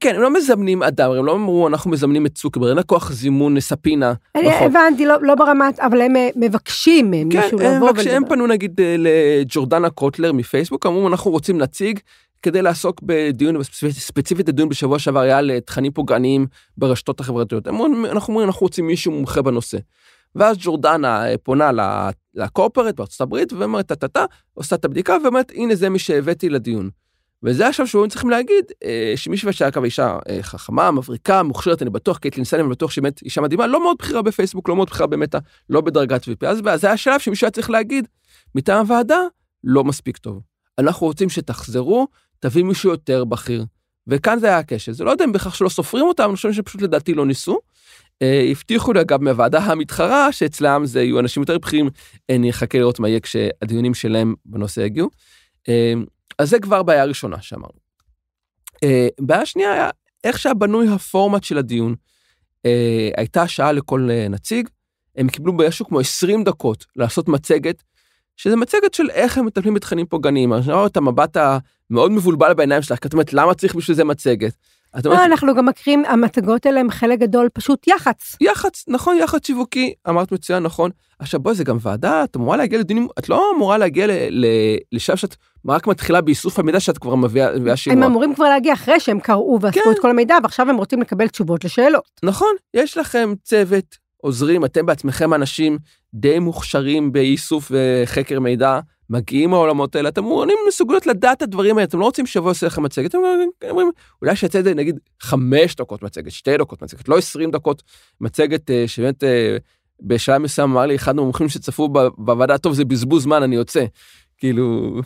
כן, 0.00 0.14
הם 0.14 0.22
לא 0.22 0.32
מזמנים 0.32 0.82
אדם, 0.82 1.10
הם 1.10 1.24
לא 1.24 1.34
אמרו 1.34 1.68
אנחנו 1.68 1.90
מזמנים 1.90 2.26
את 2.26 2.34
צוקרברג, 2.34 2.68
אין 2.68 2.78
כוח 2.86 3.12
זימון 3.12 3.60
ספינה. 3.60 4.12
אני 4.34 4.54
הבנתי, 4.54 5.06
לא, 5.06 5.14
לא 5.22 5.34
ברמת, 5.34 5.80
אבל 5.80 6.00
הם 6.00 6.16
אה, 6.16 6.28
מבקשים 6.36 7.10
כן, 7.12 7.38
מישהו 7.38 7.58
לבוא 7.58 7.68
ולדבר. 7.68 7.92
כן, 7.92 8.00
כשהם 8.00 8.22
פנו 8.28 8.46
נגיד 8.46 8.80
אה, 8.80 8.96
לג'ורדנה 8.98 9.90
קוטלר 9.90 10.32
מפייסבוק, 10.32 10.86
אמרו 10.86 11.08
אנחנו 11.08 11.30
רוצים 11.30 11.58
נציג 11.58 11.98
כדי 12.44 12.62
לעסוק 12.62 13.00
בדיון, 13.02 13.62
ספציפית 13.90 14.48
הדיון 14.48 14.68
בשבוע 14.68 14.98
שעבר 14.98 15.20
היה 15.20 15.38
על 15.38 15.60
תכנים 15.60 15.92
פוגעניים 15.92 16.46
ברשתות 16.76 17.20
החברתיות. 17.20 17.68
אנחנו 17.68 17.84
אומרים, 18.28 18.46
אנחנו 18.48 18.64
רוצים 18.64 18.86
מישהו 18.86 19.12
מומחה 19.12 19.42
בנושא. 19.42 19.78
ואז 20.34 20.56
ג'ורדנה 20.60 21.30
אה, 21.30 21.38
פונה 21.38 21.70
לקורפרט 22.34 22.94
בארצות 22.94 23.20
הברית 23.20 23.52
ואומרת, 23.52 23.86
טה-טה-טה, 23.86 24.24
עושה 24.54 24.76
את 24.76 24.84
הבדיקה 24.84 25.16
ואומרת, 25.24 25.52
הנה 25.54 25.74
זה 25.74 25.88
מי 25.88 25.98
שהבאתי 25.98 26.48
לדיון. 26.48 26.90
וזה 27.42 27.68
עכשיו 27.68 27.86
שהיו 27.86 28.08
צריכים 28.08 28.30
להגיד 28.30 28.64
אה, 28.84 29.12
שמישהו 29.16 29.52
שהקו 29.52 29.84
אישה 29.84 30.18
אה, 30.28 30.38
חכמה, 30.42 30.90
מבריקה, 30.90 31.42
מוכשרת, 31.42 31.82
אני 31.82 31.90
בטוח, 31.90 32.18
קייטלין 32.18 32.44
סלם, 32.44 32.60
אני 32.60 32.70
בטוח 32.70 32.90
שהיא 32.90 33.02
באמת 33.02 33.22
אישה 33.22 33.40
מדהימה, 33.40 33.66
לא 33.66 33.82
מאוד 33.82 33.96
בכירה 33.98 34.22
בפייסבוק, 34.22 34.68
לא 34.68 34.76
מאוד 34.76 34.90
בכירה 34.90 35.06
במטה, 35.06 35.38
לא 35.70 35.80
בדרגת 35.80 36.24
VP. 36.24 36.46
אז 36.46 36.80
זה 36.80 36.86
היה 36.86 36.94
השלב 36.94 37.20
שמישהו 37.20 37.44
היה 37.44 37.50
צריך 37.50 37.70
להגיד, 37.70 38.08
מטעם 38.54 38.78
הוועדה, 38.78 39.20
לא 39.64 39.84
מספיק 39.84 40.16
טוב. 40.16 40.40
אנחנו 40.78 41.06
רוצים 41.06 41.28
שתחזרו 41.28 42.08
תביא 42.44 42.64
מישהו 42.64 42.90
יותר 42.90 43.24
בכיר. 43.24 43.64
וכאן 44.06 44.38
זה 44.38 44.46
היה 44.46 44.58
הקשר. 44.58 44.92
זה 44.92 45.04
לא 45.04 45.10
יודע 45.10 45.24
אם 45.24 45.32
בכך 45.32 45.56
שלא 45.56 45.68
סופרים 45.68 46.04
אותם, 46.04 46.24
אני 46.24 46.36
חושב 46.36 46.52
שפשוט 46.52 46.82
לדעתי 46.82 47.14
לא 47.14 47.26
ניסו. 47.26 47.58
Uh, 48.24 48.50
הבטיחו 48.50 48.92
לי 48.92 49.00
אגב 49.00 49.22
מהוועדה 49.22 49.58
המתחרה 49.58 50.32
שאצלם 50.32 50.86
זה 50.86 51.02
יהיו 51.02 51.20
אנשים 51.20 51.42
יותר 51.42 51.58
בכירים, 51.58 51.90
אני 52.30 52.50
אחכה 52.50 52.78
לראות 52.78 53.00
מה 53.00 53.08
יהיה 53.08 53.20
כשהדיונים 53.20 53.94
שלהם 53.94 54.34
בנושא 54.46 54.80
יגיעו. 54.80 55.10
Uh, 55.68 55.70
אז 56.38 56.50
זה 56.50 56.58
כבר 56.60 56.82
בעיה 56.82 57.04
ראשונה 57.04 57.42
שאמרנו. 57.42 57.78
Uh, 58.74 58.88
בעיה 59.20 59.46
שנייה 59.46 59.72
היה 59.72 59.90
איך 60.24 60.38
שהיה 60.38 60.54
בנוי 60.54 60.88
הפורמט 60.88 61.44
של 61.44 61.58
הדיון. 61.58 61.94
Uh, 62.66 62.70
הייתה 63.16 63.48
שעה 63.48 63.72
לכל 63.72 64.08
uh, 64.10 64.28
נציג, 64.28 64.68
הם 65.16 65.28
קיבלו 65.28 65.56
באיזשהו 65.56 65.86
כמו 65.86 66.00
20 66.00 66.44
דקות 66.44 66.84
לעשות 66.96 67.28
מצגת 67.28 67.82
שזה 68.36 68.56
מצגת 68.56 68.94
של 68.94 69.10
איך 69.10 69.38
הם 69.38 69.46
מטפלים 69.46 69.74
בתכנים 69.74 70.06
פוגעניים. 70.06 70.52
אני 70.52 70.72
רואה 70.72 70.86
את 70.86 70.96
המבט 70.96 71.36
המאוד 71.36 72.12
מבולבל 72.12 72.54
בעיניים 72.54 72.82
שלך, 72.82 72.98
כי 72.98 73.08
את 73.08 73.12
אומרת, 73.12 73.32
למה 73.32 73.54
צריך 73.54 73.74
בשביל 73.74 73.96
זה 73.96 74.04
מצגת? 74.04 74.52
לא, 75.04 75.24
אנחנו 75.24 75.54
גם 75.54 75.66
מכירים, 75.66 76.04
המצגות 76.04 76.66
האלה 76.66 76.80
הם 76.80 76.90
חלק 76.90 77.18
גדול 77.18 77.48
פשוט 77.52 77.88
יח"צ. 77.88 78.36
יח"צ, 78.40 78.84
נכון, 78.88 79.16
יח"צ 79.16 79.46
שיווקי, 79.46 79.94
אמרת 80.08 80.32
מצוין, 80.32 80.62
נכון. 80.62 80.90
עכשיו 81.18 81.40
בואי, 81.40 81.54
זה 81.54 81.64
גם 81.64 81.76
ועדה, 81.80 82.24
את 82.24 82.36
אמורה 82.36 82.56
להגיע 82.56 82.78
לדיונים, 82.78 83.08
את 83.18 83.28
לא 83.28 83.50
אמורה 83.56 83.78
להגיע 83.78 84.06
לשלב 84.92 85.16
שאת 85.16 85.36
רק 85.68 85.86
מתחילה 85.86 86.20
באיסוף 86.20 86.58
המידע 86.58 86.80
שאת 86.80 86.98
כבר 86.98 87.14
מביאה 87.14 87.76
שימוע. 87.76 88.04
הם 88.04 88.10
אמורים 88.10 88.34
כבר 88.34 88.48
להגיע 88.48 88.72
אחרי 88.72 89.00
שהם 89.00 89.20
קראו 89.20 89.58
ואספו 89.60 89.80
כן. 89.84 89.90
את 89.90 89.98
כל 89.98 90.10
המידע, 90.10 90.36
ועכשיו 90.42 90.70
הם 90.70 90.76
רוצים 90.76 91.00
לקבל 91.00 91.28
תשובות 91.28 91.64
לשאלות. 91.64 92.10
נכון, 92.22 92.52
יש 92.74 92.96
לכם 92.98 93.32
צוות 93.42 94.03
עוזרים, 94.24 94.64
אתם 94.64 94.86
בעצמכם 94.86 95.34
אנשים 95.34 95.78
די 96.14 96.38
מוכשרים 96.38 97.12
באיסוף 97.12 97.72
וחקר 97.74 98.40
מידע, 98.40 98.80
מגיעים 99.10 99.50
מהעולמות 99.50 99.96
האלה, 99.96 100.08
אתם 100.08 100.24
אומרים, 100.24 100.58
מסוגלות 100.68 101.06
לדעת 101.06 101.36
את 101.36 101.42
הדברים 101.42 101.76
האלה, 101.76 101.84
אתם 101.84 101.98
לא 101.98 102.04
רוצים 102.04 102.26
שבוע 102.26 102.50
עושה 102.50 102.66
לכם 102.66 102.82
מצגת, 102.82 103.10
אתם 103.10 103.18
אומרים, 103.70 103.90
אולי 104.22 104.36
שיצא 104.36 104.58
את 104.58 104.64
זה 104.64 104.74
נגיד 104.74 104.98
חמש 105.20 105.74
דקות 105.74 106.02
מצגת, 106.02 106.30
שתי 106.30 106.56
דקות 106.56 106.82
מצגת, 106.82 107.08
לא 107.08 107.18
עשרים 107.18 107.50
דקות 107.50 107.82
מצגת, 108.20 108.70
אה, 108.70 108.84
שבאמת 108.86 109.24
אה, 109.24 109.56
בשלב 110.00 110.38
מסוים 110.38 110.70
אמר 110.70 110.86
לי 110.86 110.96
אחד 110.96 111.18
המומחים 111.18 111.48
שצפו 111.48 111.88
בוועדה, 112.18 112.58
טוב 112.58 112.74
זה 112.74 112.84
בזבוז 112.84 113.22
זמן, 113.22 113.42
אני 113.42 113.56
יוצא. 113.56 113.84
כאילו, 114.38 114.96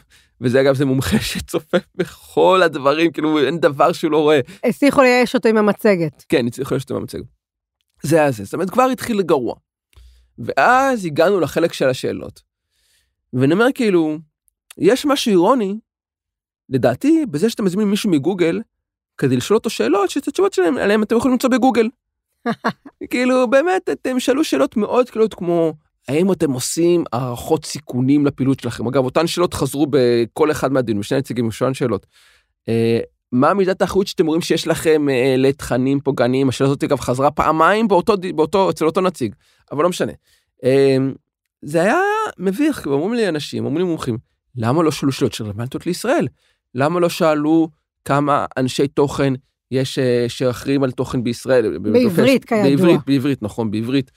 וזה 0.41 0.61
אגב 0.61 0.75
זה 0.75 0.85
מומחה 0.85 1.19
שצופה 1.31 1.79
בכל 1.95 2.63
הדברים, 2.65 3.13
כאילו 3.13 3.39
אין 3.39 3.59
דבר 3.59 3.93
שהוא 3.93 4.11
לא 4.11 4.19
רואה. 4.23 4.41
הצליחו 4.65 5.03
לייאש 5.03 5.35
אותו 5.35 5.49
עם 5.49 5.57
המצגת. 5.57 6.25
כן, 6.29 6.47
הצליחו 6.47 6.75
לייאש 6.75 6.83
אותו 6.83 6.95
עם 6.95 7.01
המצגת. 7.01 7.38
זה 8.03 8.17
היה 8.17 8.31
זה, 8.31 8.45
זאת 8.45 8.55
אומרת 8.55 8.71
כבר 8.71 8.83
התחיל 8.83 9.23
גרוע. 9.23 9.55
ואז 10.39 11.05
הגענו 11.05 11.41
לחלק 11.41 11.73
של 11.73 11.89
השאלות. 11.89 12.43
ואני 13.33 13.53
אומר 13.53 13.67
כאילו, 13.75 14.19
יש 14.79 15.07
משהו 15.07 15.31
אירוני 15.31 15.79
לדעתי, 16.69 17.27
בזה 17.31 17.51
שאתם 17.51 17.65
מזמינים 17.65 17.91
מישהו 17.91 18.11
מגוגל, 18.11 18.61
כדי 19.19 19.37
לשאול 19.37 19.57
אותו 19.57 19.71
שאלות, 19.71 20.11
שאת 20.11 20.29
התשובות 20.29 20.53
שלהם 20.53 20.77
עליהם 20.77 21.03
אתם 21.03 21.17
יכולים 21.17 21.33
למצוא 21.33 21.51
בגוגל. 21.51 21.89
כאילו, 23.11 23.51
באמת, 23.51 23.89
אתם 23.93 24.21
שאלו 24.21 24.45
שאלות 24.45 24.77
מאוד 24.77 25.11
קלות 25.11 25.35
כמו, 25.35 25.75
האם 26.09 26.33
אתם 26.33 26.53
עושים 26.53 27.05
הערכות 27.13 27.65
סיכונים 27.65 28.27
לפעילות 28.27 28.61
שלכם? 28.61 28.87
אגב, 28.87 29.05
אותן 29.05 29.27
שאלות 29.27 29.55
חזרו 29.55 29.87
בכל 29.91 30.51
אחד 30.51 30.73
מהדיונים, 30.73 31.03
שני 31.03 31.19
נציגים, 31.19 31.51
שואלים 31.51 31.75
שאלות. 31.75 32.07
מה 33.33 33.55
מידת 33.55 33.83
האחריות 33.83 34.07
שאתם 34.07 34.27
רואים 34.27 34.41
שיש 34.41 34.67
לכם 34.67 35.09
אה, 35.09 35.35
לתכנים 35.39 36.01
פוגעניים? 36.01 36.49
השאלה 36.49 36.69
הזאת 36.69 36.85
אגב 36.85 37.01
חזרה 37.01 37.31
פעמיים 37.31 37.89
באותו, 37.89 38.15
באותו, 38.35 38.71
אצל 38.71 38.87
אותו 38.87 39.01
נציג, 39.01 39.35
אבל 39.73 39.83
לא 39.83 39.89
משנה. 39.89 40.13
אה, 40.65 40.97
זה 41.63 41.83
היה 41.83 41.99
מביך, 42.39 42.87
אומרים 42.87 43.15
לי 43.15 43.29
אנשים, 43.29 43.65
אומרים 43.65 43.87
לי 43.87 43.91
מומחים, 43.91 44.19
למה 44.57 44.83
לא 44.83 44.91
שאלו 44.91 45.13
שאלות 45.13 45.33
שרלוונטיות 45.33 45.87
לישראל? 45.87 46.29
למה 46.75 47.01
לא 47.01 47.09
שאלו 47.09 47.69
כמה 48.05 48.47
אנשי 48.57 48.89
תוכן 48.89 49.33
יש 49.71 49.99
אה, 49.99 50.25
שאחראים 50.29 50.85
על 50.85 50.91
תוכן 50.91 51.25
בישראל? 51.25 51.79
בעברית, 51.79 52.45
כידוע. 52.45 52.63
בעברית, 52.65 53.01
בעברית, 53.07 53.43
נכון, 53.43 53.71
בעברית. 53.71 54.11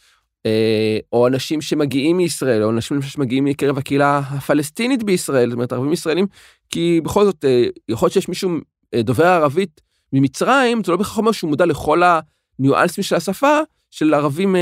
אה, 0.45 0.97
או 1.13 1.28
אנשים 1.28 1.62
שמגיעים 1.62 2.17
מישראל, 2.17 2.63
או 2.63 2.69
אנשים 2.69 3.02
שמגיעים 3.02 3.45
מקרב 3.45 3.78
הקהילה 3.78 4.17
הפלסטינית 4.17 5.04
בישראל, 5.04 5.50
זאת 5.50 5.56
אומרת, 5.56 5.74
ערבים 5.74 5.93
ישראלים, 5.93 6.26
כי 6.69 7.02
בכל 7.04 7.26
זאת, 7.26 7.45
אה, 7.45 7.65
יכול 7.89 8.06
להיות 8.06 8.13
שיש 8.13 8.30
מישהו 8.30 8.52
דובר 8.95 9.25
ערבית 9.25 9.82
ממצרים, 10.13 10.84
זה 10.84 10.91
לא 10.91 10.97
בהכרח 10.97 11.17
אומר 11.17 11.32
שהוא 11.32 11.49
מודע 11.49 11.65
לכל 11.65 12.01
הניואנסים 12.60 13.04
של 13.04 13.15
השפה 13.15 13.60
של 13.91 14.13
ערבים 14.13 14.56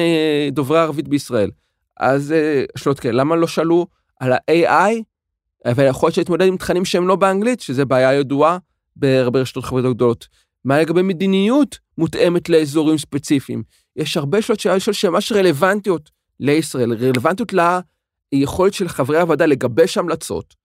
דוברי 0.52 0.80
ערבית 0.80 1.08
בישראל. 1.08 1.52
אז 2.00 2.34
שאלות 2.78 3.00
כאלה, 3.00 3.14
למה 3.14 3.36
לא 3.36 3.48
שאלו 3.48 3.88
על 4.20 4.34
ה-AI, 4.34 5.04
אבל 5.66 5.86
יכול 5.88 6.08
להיות 6.08 6.18
להתמודד 6.18 6.48
עם 6.48 6.58
תכנים 6.58 6.86
שהם 6.86 7.08
לא 7.08 7.16
באנגלית, 7.16 7.60
שזה 7.60 7.86
בעיה 7.86 8.14
ידועה 8.14 8.58
בהרבה 8.96 9.40
רשתות 9.40 9.64
חברתיות 9.64 9.96
גדולות. 9.96 10.28
מה 10.66 10.82
לגבי 10.82 11.02
מדיניות 11.02 11.80
מותאמת 11.98 12.50
לאזורים 12.50 12.98
ספציפיים? 12.98 13.64
יש 13.96 14.18
הרבה 14.18 14.42
שאלות 14.42 14.60
שאלה 14.60 14.76
לשאול 14.76 14.94
שממש 14.94 15.32
רלוונטיות 15.32 16.10
לישראל, 16.40 16.94
רלוונטיות 16.94 17.54
ליכולת 18.34 18.74
של 18.74 18.88
חברי 18.88 19.20
הוועדה 19.20 19.46
לגבש 19.46 19.98
המלצות, 19.98 20.56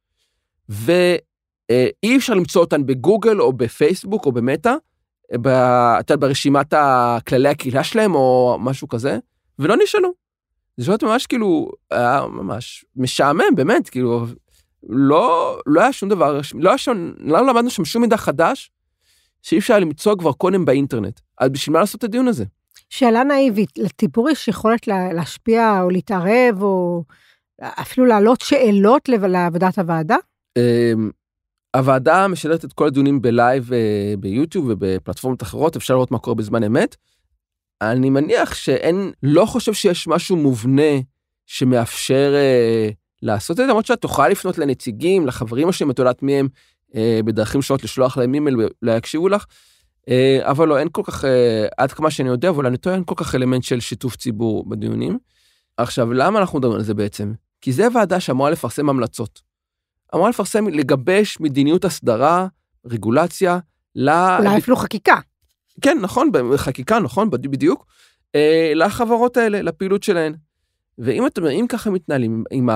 ואי 1.73 2.17
אפשר 2.17 2.35
למצוא 2.35 2.61
אותן 2.61 2.87
בגוגל 2.87 3.41
או 3.41 3.53
בפייסבוק 3.53 4.27
או 4.27 4.33
במטא, 4.33 4.75
ברשימת 6.19 6.75
כללי 7.29 7.49
הקהילה 7.49 7.85
שלהם 7.85 8.15
או 8.15 8.57
משהו 8.61 8.89
כזה, 8.89 9.19
ולא 9.59 9.77
נשאלו. 9.83 10.13
זה 10.77 10.85
שאלות 10.87 11.03
ממש 11.03 11.27
כאילו, 11.27 11.71
היה 11.91 12.21
ממש 12.29 12.85
משעמם, 12.97 13.55
באמת, 13.55 13.89
כאילו, 13.89 14.27
לא, 14.89 15.59
לא 15.67 15.81
היה 15.81 15.93
שום 15.93 16.09
דבר, 16.09 16.41
לא, 16.55 16.69
היה 16.69 16.79
שם, 16.79 17.13
לא 17.19 17.47
למדנו 17.47 17.71
שם 17.71 17.85
שום 17.85 18.03
מידע 18.03 18.17
חדש 18.17 18.71
שאי 19.43 19.59
אפשר 19.59 19.79
למצוא 19.79 20.17
כבר 20.19 20.33
קודם 20.33 20.65
באינטרנט. 20.65 21.21
אז 21.39 21.51
בשביל 21.51 21.73
מה 21.73 21.81
לעשות 21.81 21.99
את 21.99 22.05
הדיון 22.05 22.29
הזה? 22.29 22.45
שאלה 22.91 23.25
נאיבית, 23.25 23.79
לציבור 23.79 24.31
יש 24.31 24.49
יכולת 24.49 24.87
להשפיע 24.87 25.83
או 25.83 25.91
להתערב 25.91 26.63
או 26.63 27.05
אפילו 27.63 28.07
להעלות 28.07 28.41
שאלות 28.41 29.09
לעבודת 29.09 29.79
הוועדה? 29.79 30.17
הוועדה 31.75 32.29
משדרת 32.29 32.65
את 32.65 32.73
כל 32.73 32.87
הדיונים 32.87 33.23
ב 33.23 33.33
live 33.33 33.73
אה, 33.73 34.15
ביוטיוב 34.19 34.67
ובפלטפורמות 34.69 35.43
אחרות, 35.43 35.77
אפשר 35.77 35.95
לראות 35.95 36.11
מה 36.11 36.19
קורה 36.19 36.35
בזמן 36.35 36.65
אמת. 36.65 36.97
אני 37.83 38.11
מניח 38.11 38.55
שאין, 38.55 39.13
לא 39.23 39.47
חושב 39.47 39.73
שיש 39.73 40.09
משהו 40.09 40.37
מובנה 40.37 40.93
שמאפשר 41.47 42.33
אה, 42.35 42.89
לעשות 43.23 43.51
את 43.51 43.57
זה, 43.57 43.67
למרות 43.67 43.87
שאת 43.87 44.01
תוכל 44.01 44.29
לפנות 44.29 44.59
לנציגים, 44.59 45.27
לחברים 45.27 45.69
השונים, 45.69 45.91
את 45.91 45.99
יודעת 45.99 46.23
מי 46.23 46.35
הם, 46.35 46.49
אה, 46.95 47.21
בדרכים 47.25 47.63
שונות, 47.63 47.85
לשלוח 47.85 48.17
להם 48.17 48.35
אימייל 48.35 48.57
ולא 48.57 48.93
יקשיבו 48.93 49.29
לך. 49.29 49.45
אה, 50.09 50.39
אבל 50.43 50.69
לא, 50.69 50.79
אין 50.79 50.89
כל 50.93 51.03
כך, 51.05 51.25
אה, 51.25 51.67
עד 51.79 51.93
כמה 51.93 52.11
שאני 52.11 52.29
יודע, 52.29 52.49
אבל 52.49 52.67
אני 52.67 52.77
טועה, 52.77 52.97
אין 52.97 53.05
כל 53.05 53.15
כך 53.17 53.35
אלמנט 53.35 53.63
של 53.63 53.81
שיתוף 53.81 54.17
ציבור 54.17 54.69
בדיונים. 54.69 55.19
עכשיו, 55.77 56.13
למה 56.13 56.39
אנחנו 56.39 56.59
מדברים 56.59 56.77
על 56.79 56.85
זה 56.85 56.95
בעצם? 56.95 57.33
כי 57.61 57.73
זה 57.73 57.89
ועדה 57.95 58.21
שאמורה 58.21 58.51
לפרסם 58.51 58.89
המלצות. 58.89 59.54
אמורה 60.15 60.31
לפרסם, 60.31 60.69
לגבש 60.69 61.41
מדיניות 61.41 61.85
הסדרה, 61.85 62.47
רגולציה, 62.87 63.59
ל... 63.95 64.09
אולי 64.09 64.59
אפילו 64.59 64.77
חקיקה. 64.77 65.17
כן, 65.81 65.99
נכון, 66.01 66.31
חקיקה, 66.57 66.99
נכון, 66.99 67.31
בדיוק, 67.31 67.87
אה, 68.35 68.73
לחברות 68.75 69.37
האלה, 69.37 69.63
לפעילות 69.63 70.03
שלהן. 70.03 70.35
ואם 70.99 71.27
אתם, 71.27 71.47
אם 71.47 71.67
ככה 71.69 71.91
מתנהלים, 71.91 72.45
עם 72.51 72.69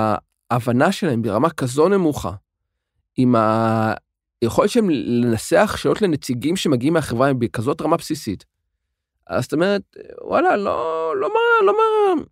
ההבנה 0.51 0.91
שלהם 0.91 1.21
ברמה 1.21 1.49
כזו 1.49 1.89
נמוכה, 1.89 2.31
עם 3.17 3.35
היכולת 4.41 4.69
שלהם 4.69 4.89
לנסח 4.89 5.75
שאלות 5.77 6.01
לנציגים 6.01 6.55
שמגיעים 6.55 6.93
מהחברה 6.93 7.27
הם 7.27 7.39
בכזאת 7.39 7.81
רמה 7.81 7.97
בסיסית, 7.97 8.45
אז 9.27 9.43
זאת 9.43 9.53
אומרת, 9.53 9.81
וואלה, 10.21 10.57
לא, 10.57 11.13
לא 11.15 11.29
מה, 11.29 11.65
לא 11.65 11.73
מה... 11.73 12.23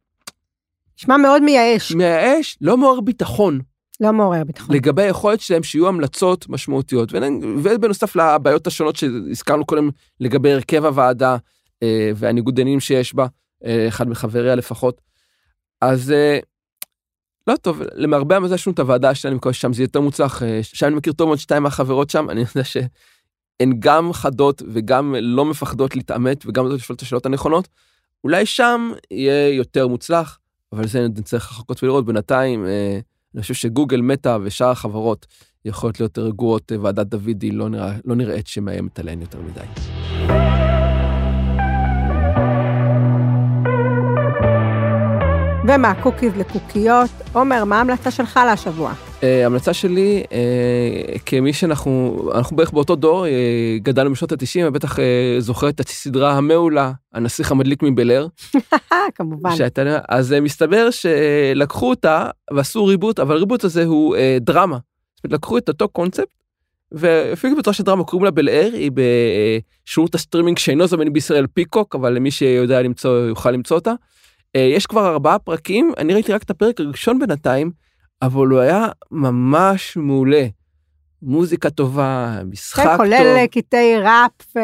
נשמע 0.98 1.18
מאוד 1.18 1.44
מייאש. 1.44 1.92
מייאש, 1.92 2.58
לא 2.62 2.78
מעורר 2.78 3.02
ביטחון. 3.02 3.60
לא 4.00 4.14
מעורר 4.14 4.44
ביטחון. 4.44 4.76
לגבי 4.76 5.02
היכולת 5.02 5.40
שלהם 5.40 5.64
שיהיו 5.64 5.88
המלצות 5.88 6.50
משמעותיות, 6.50 7.14
ובנוסף 7.64 8.16
לבעיות 8.16 8.68
השונות 8.68 8.96
שהזכרנו 8.96 9.66
קודם 9.66 9.90
לגבי 10.20 10.54
הרכב 10.54 10.86
הוועדה 10.86 11.38
אה, 11.84 12.12
והניגוד 12.16 12.60
עניינים 12.60 12.80
שיש 12.80 13.16
בה, 13.16 13.28
אה, 13.66 13.88
אחד 13.88 14.10
מחבריה 14.10 14.56
לפחות. 14.56 15.02
אז 15.82 16.12
אה, 16.12 16.40
לא 17.48 17.56
טוב, 17.56 17.82
למרבה 17.94 18.36
המזל 18.36 18.56
יש 18.56 18.68
לנו 18.68 18.74
את 18.74 18.80
הוועדה 18.80 19.16
שלנו, 19.16 19.32
אני 19.32 19.38
מקווה 19.38 19.54
ששם 19.54 19.74
זה 19.74 19.84
יותר 19.84 20.02
מוצלח, 20.02 20.42
שם 20.62 20.88
אני 20.88 20.96
מכיר 20.96 21.14
טוב 21.14 21.28
מאוד 21.28 21.40
שתיים 21.40 21.64
מהחברות 21.64 22.10
שם, 22.10 22.30
אני 22.30 22.40
יודע 22.40 22.64
שהן 22.64 23.74
גם 23.80 24.14
חדות 24.14 24.62
וגם 24.74 25.16
לא 25.20 25.46
מפחדות 25.46 25.96
להתעמת 25.96 26.46
וגם 26.46 26.68
לא 26.68 26.76
לשאול 26.76 26.96
את 26.96 27.02
השאלות 27.02 27.26
הנכונות. 27.26 27.68
אולי 28.24 28.46
שם 28.46 28.92
יהיה 29.12 29.50
יותר 29.50 29.88
מוצלח, 29.88 30.40
אבל 30.74 30.88
זה 30.88 31.08
נצטרך 31.08 31.52
לחכות 31.52 31.84
ולראות 31.84 32.06
בינתיים. 32.06 32.66
אני 33.36 33.42
חושב 33.42 33.54
שגוגל, 33.54 34.02
מטא 34.02 34.38
ושאר 34.44 34.70
החברות 34.70 35.26
יכולות 35.66 36.00
להיות 36.00 36.18
רגועות, 36.18 36.72
אה, 36.72 36.82
ועדת 36.82 37.08
דוידי 37.08 37.52
לא, 37.52 37.70
נראה, 37.70 37.94
לא 38.06 38.16
נראית 38.16 38.48
שמאיימת 38.48 39.00
עליהן 39.00 39.22
יותר 39.22 39.40
מדי. 39.42 39.97
ומה 45.68 45.87
cookies 45.87 46.32
לקוקיות. 46.38 47.10
עומר, 47.34 47.64
מה 47.64 47.78
ההמלצה 47.78 48.12
שלך 48.12 48.40
להשבוע? 48.46 48.94
אה, 49.24 49.44
ההמלצה 49.44 49.74
שלי, 49.74 50.24
אה, 50.24 51.20
כמי 51.26 51.54
שאנחנו, 51.54 52.22
אנחנו 52.36 52.58
בערך 52.58 52.72
באותו 52.72 52.96
דור, 52.96 53.26
אה, 53.26 53.30
גדלנו 53.84 54.12
בשנות 54.12 54.32
ה-90, 54.32 54.60
ובטח 54.66 54.98
זוכר 55.40 55.70
את 55.70 55.80
הסדרה 55.80 56.34
המעולה, 56.34 56.92
הנסיך 57.14 57.52
המדליק 57.52 57.84
מבלר. 57.84 58.28
כמובן. 59.16 59.56
שהייתה, 59.56 59.82
אז 60.10 60.36
מסתבר 60.42 60.90
שלקחו 60.92 61.90
אותה 61.90 62.30
ועשו 62.54 62.86
reboot, 62.86 63.20
אבל 63.20 63.36
ה 63.36 63.40
reboot 63.40 63.64
הזה 63.64 63.86
הוא 63.86 64.16
דרמה. 64.42 64.78
זאת 65.16 65.26
אומרת, 65.26 65.34
לקחו 65.34 65.58
את 65.58 65.70
אותו 65.70 65.90
קונספט, 65.90 66.44
ואפילו 66.92 67.58
בצורה 67.58 67.74
של 67.74 67.84
דרמה 67.84 68.04
קוראים 68.04 68.26
לה 68.26 68.32
בל 68.32 68.50
אייר, 68.50 68.70
היא 68.74 68.92
בשירות 69.86 70.16
הסטרימינג 70.16 70.58
שאינו 70.58 70.88
זמין 70.88 71.14
בישראל 71.14 71.48
Peacock, 71.54 71.96
אבל 71.96 72.14
למי 72.14 72.32
שיודע 72.32 72.82
למצוא, 72.82 73.28
יוכל 73.28 73.52
למצוא 73.52 73.78
אותה. 73.78 73.94
אה, 74.58 74.62
יש 74.62 74.86
כבר 74.86 75.08
ארבעה 75.08 75.40
פרקים, 75.40 75.92
אני 75.98 76.14
ראיתי 76.14 76.34
רק 76.34 76.44
את 76.44 76.50
הפרק 76.50 76.80
הראשון 76.80 77.20
בינתיים, 77.20 77.72
אבל 78.22 78.48
הוא 78.48 78.60
היה 78.60 78.88
ממש 79.12 79.98
מעולה. 79.98 80.48
מוזיקה 81.22 81.70
טובה, 81.70 82.40
משחק 82.52 82.84
טוב. 82.86 82.98
כולל 82.98 83.46
קטעי 83.52 83.98
ראפ. 83.98 84.56
ו... 84.56 84.60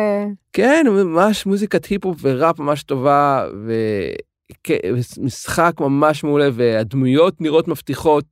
כן, 0.54 0.86
ממש 0.90 1.46
מוזיקת 1.46 1.86
היפ-הופ 1.86 2.18
וראפ 2.22 2.60
ממש 2.60 2.84
טובה, 2.84 3.48
ומשחק 4.68 5.74
ממש 5.80 6.24
מעולה, 6.24 6.50
והדמויות 6.54 7.42
נראות 7.42 7.68
מבטיחות, 7.68 8.26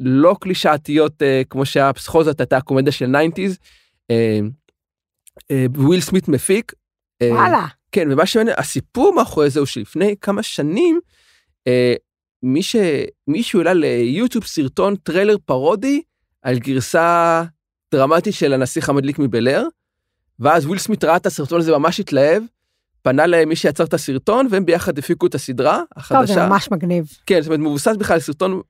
לא 0.00 0.36
קלישאתיות 0.40 1.22
אה, 1.22 1.42
כמו 1.50 1.66
שהפסחוזת 1.66 2.40
הייתה 2.40 2.56
הקומדיה 2.56 2.92
של 2.92 3.16
90's. 3.16 3.56
אה, 4.10 4.40
וויל 5.74 6.00
סמית 6.00 6.28
מפיק. 6.28 6.72
וואלה. 7.22 7.66
כן, 7.92 8.08
ומה 8.12 8.26
שמעניין, 8.26 8.56
הסיפור 8.58 9.14
מאחורי 9.14 9.50
זה 9.50 9.60
הוא 9.60 9.66
שלפני 9.66 10.14
כמה 10.20 10.42
שנים, 10.42 11.00
אה, 11.66 11.94
מי 12.42 12.62
ש... 12.62 12.76
מישהו 13.28 13.60
העלה 13.60 13.74
ליוטיוב 13.74 14.44
סרטון 14.44 14.96
טריילר 14.96 15.36
פרודי 15.44 16.02
על 16.42 16.58
גרסה 16.58 17.42
דרמטית 17.92 18.34
של 18.34 18.52
הנסיך 18.52 18.88
המדליק 18.88 19.18
מבלר, 19.18 19.64
ואז 20.40 20.66
וויל 20.66 20.78
סמית 20.78 21.04
ראה 21.04 21.16
את 21.16 21.26
הסרטון 21.26 21.60
הזה 21.60 21.72
ממש 21.72 22.00
התלהב, 22.00 22.42
פנה 23.02 23.26
למי 23.26 23.56
שיצר 23.56 23.84
את 23.84 23.94
הסרטון, 23.94 24.46
והם 24.50 24.66
ביחד 24.66 24.98
הפיקו 24.98 25.26
את 25.26 25.34
הסדרה 25.34 25.82
החדשה. 25.96 26.26
טוב, 26.26 26.34
זה 26.34 26.46
ממש 26.46 26.68
מגניב. 26.70 27.06
כן, 27.26 27.40
זאת 27.40 27.46
אומרת, 27.46 27.60
מבוסס 27.60 27.96
בכלל 27.98 28.14
על 28.14 28.20
סרטון 28.20 28.60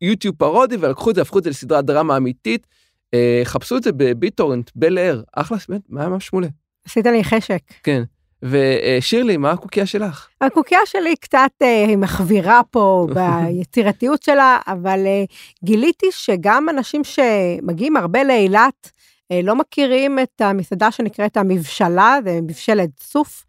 יוטיוב 0.00 0.36
פרודי, 0.36 0.76
ולקחו 0.76 1.10
את 1.10 1.14
זה, 1.14 1.22
הפכו 1.22 1.38
את 1.38 1.44
זה 1.44 1.50
לסדרת 1.50 1.84
דרמה 1.84 2.16
אמיתית. 2.16 2.66
אה, 3.14 3.40
חפשו 3.44 3.76
את 3.76 3.82
זה 3.82 3.92
בביטורנט, 3.92 4.70
בל 4.74 4.98
אייר, 4.98 5.22
אחלה, 5.32 5.58
באמת, 5.68 5.82
מה 5.88 6.08
ממש 6.08 6.32
מעולה. 6.32 6.48
עשית 6.86 7.06
לי 7.06 7.24
חשק. 7.24 7.60
כן. 7.82 8.02
ושירלי, 8.42 9.36
מה 9.36 9.50
הקוקייה 9.50 9.86
שלך? 9.86 10.28
הקוקייה 10.40 10.80
שלי 10.84 11.16
קצת 11.16 11.50
אה, 11.62 11.96
מחווירה 11.96 12.60
פה 12.70 13.06
ביצירתיות 13.14 14.22
שלה, 14.22 14.58
אבל 14.66 15.06
אה, 15.06 15.24
גיליתי 15.64 16.06
שגם 16.10 16.68
אנשים 16.68 17.02
שמגיעים 17.04 17.96
הרבה 17.96 18.24
לאילת, 18.24 18.90
אה, 19.32 19.40
לא 19.42 19.56
מכירים 19.56 20.18
את 20.18 20.40
המסעדה 20.40 20.90
שנקראת 20.90 21.36
המבשלה, 21.36 22.18
זה 22.24 22.40
מבשלת 22.42 22.90
סוף. 23.00 23.44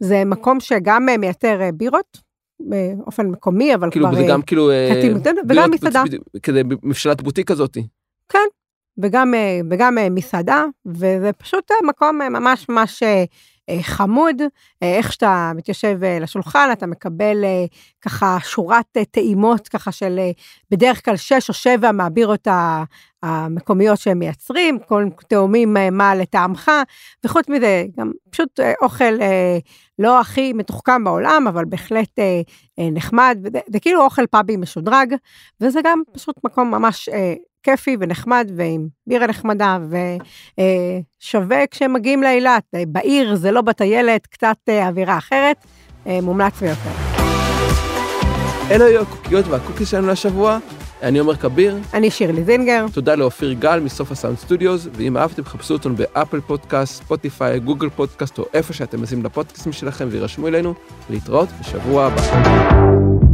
זה 0.00 0.24
מקום 0.24 0.60
שגם 0.60 1.08
אה, 1.08 1.16
מייצר 1.16 1.60
אה, 1.60 1.72
בירות, 1.72 2.18
באופן 2.60 3.26
מקומי, 3.26 3.74
אבל 3.74 3.90
כאילו, 3.90 4.06
כבר... 4.06 4.16
זה 4.16 4.22
אה, 4.22 4.28
גם 4.28 4.42
כאילו... 4.42 4.70
אה, 4.70 4.88
קטין 4.98 5.12
נותן, 5.12 5.34
וגם 5.48 5.70
מסעדה. 5.70 6.02
כזה 6.42 6.62
מבשלת 6.82 7.22
בוטיק 7.22 7.48
כזאתי. 7.48 7.86
כן, 8.28 8.38
וגם, 8.98 9.34
אה, 9.34 9.60
וגם 9.70 9.98
אה, 9.98 10.10
מסעדה, 10.10 10.64
וזה 10.86 11.30
פשוט 11.38 11.70
אה, 11.70 11.76
מקום 11.88 12.18
ממש 12.18 12.68
ממש 12.68 13.02
חמוד. 13.82 14.42
איך 14.82 15.12
שאתה 15.12 15.52
מתיישב 15.54 15.98
לשולחן, 16.20 16.68
אתה 16.72 16.86
מקבל 16.86 17.44
ככה 18.00 18.36
שורת 18.42 18.98
טעימות 19.10 19.68
ככה 19.68 19.92
של 19.92 20.20
בדרך 20.70 21.04
כלל 21.04 21.16
שש 21.16 21.48
או 21.48 21.54
שבע 21.54 21.92
מהבירות 21.92 22.48
המקומיות 23.22 23.98
שהם 23.98 24.18
מייצרים, 24.18 24.78
כל 24.78 25.04
תאומים 25.28 25.76
מה 25.92 26.14
לטעמך, 26.14 26.70
וחוץ 27.24 27.48
מזה, 27.48 27.84
גם 27.96 28.12
פשוט 28.30 28.60
אוכל 28.82 29.14
לא 29.98 30.20
הכי 30.20 30.52
מתוחכם 30.52 31.04
בעולם, 31.04 31.44
אבל 31.48 31.64
בהחלט 31.64 32.18
נחמד, 32.78 33.38
זה 33.72 33.80
כאילו 33.80 34.04
אוכל 34.04 34.26
פאבי 34.26 34.56
משודרג, 34.56 35.14
וזה 35.60 35.80
גם 35.84 36.02
פשוט 36.12 36.36
מקום 36.44 36.70
ממש 36.70 37.08
כיפי 37.62 37.96
ונחמד 38.00 38.50
ועם 38.56 38.86
בירה 39.06 39.26
נחמדה 39.26 39.78
ושווה 40.58 41.66
כשהם 41.70 41.92
מגיעים 41.92 42.22
לאילת. 42.22 42.62
אה, 42.74 42.82
בעיר 42.86 43.34
זה 43.34 43.50
לא 43.50 43.60
בטיילת, 43.60 44.26
קצת 44.26 44.56
אה, 44.68 44.88
אווירה 44.88 45.18
אחרת, 45.18 45.56
אה, 46.06 46.18
מומלץ 46.22 46.60
ביותר. 46.60 46.90
אלו 48.70 48.84
היו 48.84 49.02
הקוקיות 49.02 49.46
וה 49.48 49.57
cookies 49.57 49.90
שלנו 49.90 50.08
לשבוע. 50.08 50.58
אני 51.02 51.18
עומר 51.18 51.36
כביר, 51.36 51.78
אני 51.94 52.10
שירלי 52.10 52.44
זינגר, 52.44 52.86
תודה 52.92 53.14
לאופיר 53.14 53.52
גל 53.52 53.80
מסוף 53.80 54.12
הסאונד 54.12 54.38
סטודיוס, 54.38 54.88
ואם 54.92 55.16
אהבתם 55.16 55.44
חפשו 55.44 55.74
אותנו 55.74 55.96
באפל 55.96 56.40
פודקאסט, 56.40 56.94
ספוטיפיי, 56.94 57.60
גוגל 57.60 57.88
פודקאסט 57.88 58.38
או 58.38 58.44
איפה 58.54 58.72
שאתם 58.72 59.02
מאזינים 59.02 59.24
לפודקאסטים 59.24 59.72
שלכם 59.72 60.08
והירשמו 60.10 60.48
אלינו, 60.48 60.74
להתראות 61.10 61.48
בשבוע 61.60 62.06
הבא. 62.06 63.31